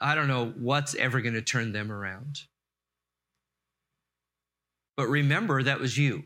I 0.00 0.14
don't 0.14 0.28
know 0.28 0.52
what's 0.56 0.94
ever 0.94 1.20
going 1.20 1.34
to 1.34 1.42
turn 1.42 1.72
them 1.72 1.90
around. 1.90 2.40
But 4.96 5.08
remember, 5.08 5.62
that 5.62 5.80
was 5.80 5.98
you. 5.98 6.24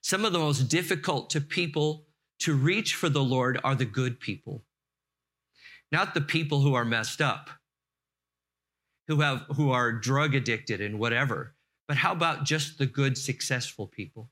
Some 0.00 0.24
of 0.24 0.32
the 0.32 0.38
most 0.38 0.68
difficult 0.68 1.30
to 1.30 1.40
people 1.40 2.06
to 2.40 2.54
reach 2.54 2.94
for 2.94 3.08
the 3.08 3.22
Lord 3.22 3.58
are 3.64 3.74
the 3.74 3.84
good 3.84 4.20
people 4.20 4.64
not 5.94 6.12
the 6.12 6.20
people 6.20 6.60
who 6.60 6.74
are 6.74 6.84
messed 6.84 7.20
up, 7.20 7.50
who 9.06 9.20
have 9.20 9.44
who 9.54 9.70
are 9.70 9.92
drug 9.92 10.34
addicted 10.34 10.80
and 10.80 10.98
whatever. 10.98 11.54
But 11.86 11.98
how 11.98 12.10
about 12.10 12.44
just 12.44 12.78
the 12.78 12.86
good, 12.86 13.16
successful 13.16 13.86
people? 13.86 14.28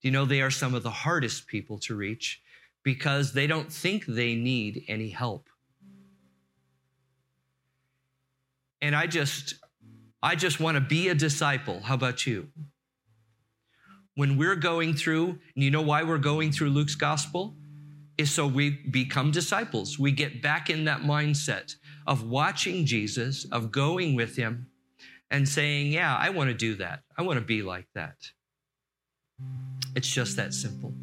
Do 0.00 0.08
you 0.08 0.12
know 0.12 0.24
they 0.24 0.40
are 0.40 0.50
some 0.50 0.74
of 0.74 0.82
the 0.82 0.90
hardest 0.90 1.46
people 1.46 1.78
to 1.80 1.94
reach 1.94 2.40
because 2.82 3.34
they 3.34 3.46
don't 3.46 3.70
think 3.70 4.06
they 4.06 4.34
need 4.34 4.84
any 4.88 5.10
help? 5.10 5.50
And 8.80 8.94
I 8.94 9.06
just 9.06 9.54
I 10.22 10.34
just 10.34 10.60
want 10.60 10.76
to 10.76 10.80
be 10.80 11.08
a 11.08 11.14
disciple. 11.14 11.80
How 11.80 11.94
about 11.94 12.26
you? 12.26 12.48
When 14.14 14.38
we're 14.38 14.56
going 14.56 14.94
through, 14.94 15.38
and 15.54 15.64
you 15.64 15.70
know 15.70 15.82
why 15.82 16.02
we're 16.02 16.18
going 16.18 16.52
through 16.52 16.70
Luke's 16.70 16.94
gospel? 16.94 17.54
is 18.18 18.30
so 18.30 18.46
we 18.46 18.70
become 18.70 19.30
disciples. 19.30 19.98
We 19.98 20.10
get 20.10 20.42
back 20.42 20.70
in 20.70 20.84
that 20.84 21.02
mindset 21.02 21.74
of 22.06 22.28
watching 22.28 22.86
Jesus, 22.86 23.44
of 23.52 23.70
going 23.70 24.14
with 24.14 24.36
him, 24.36 24.68
and 25.30 25.48
saying, 25.48 25.92
Yeah, 25.92 26.16
I 26.16 26.30
want 26.30 26.48
to 26.48 26.54
do 26.54 26.76
that. 26.76 27.02
I 27.16 27.22
want 27.22 27.38
to 27.38 27.44
be 27.44 27.62
like 27.62 27.86
that. 27.94 28.16
It's 29.94 30.08
just 30.08 30.36
that 30.36 30.54
simple. 30.54 30.94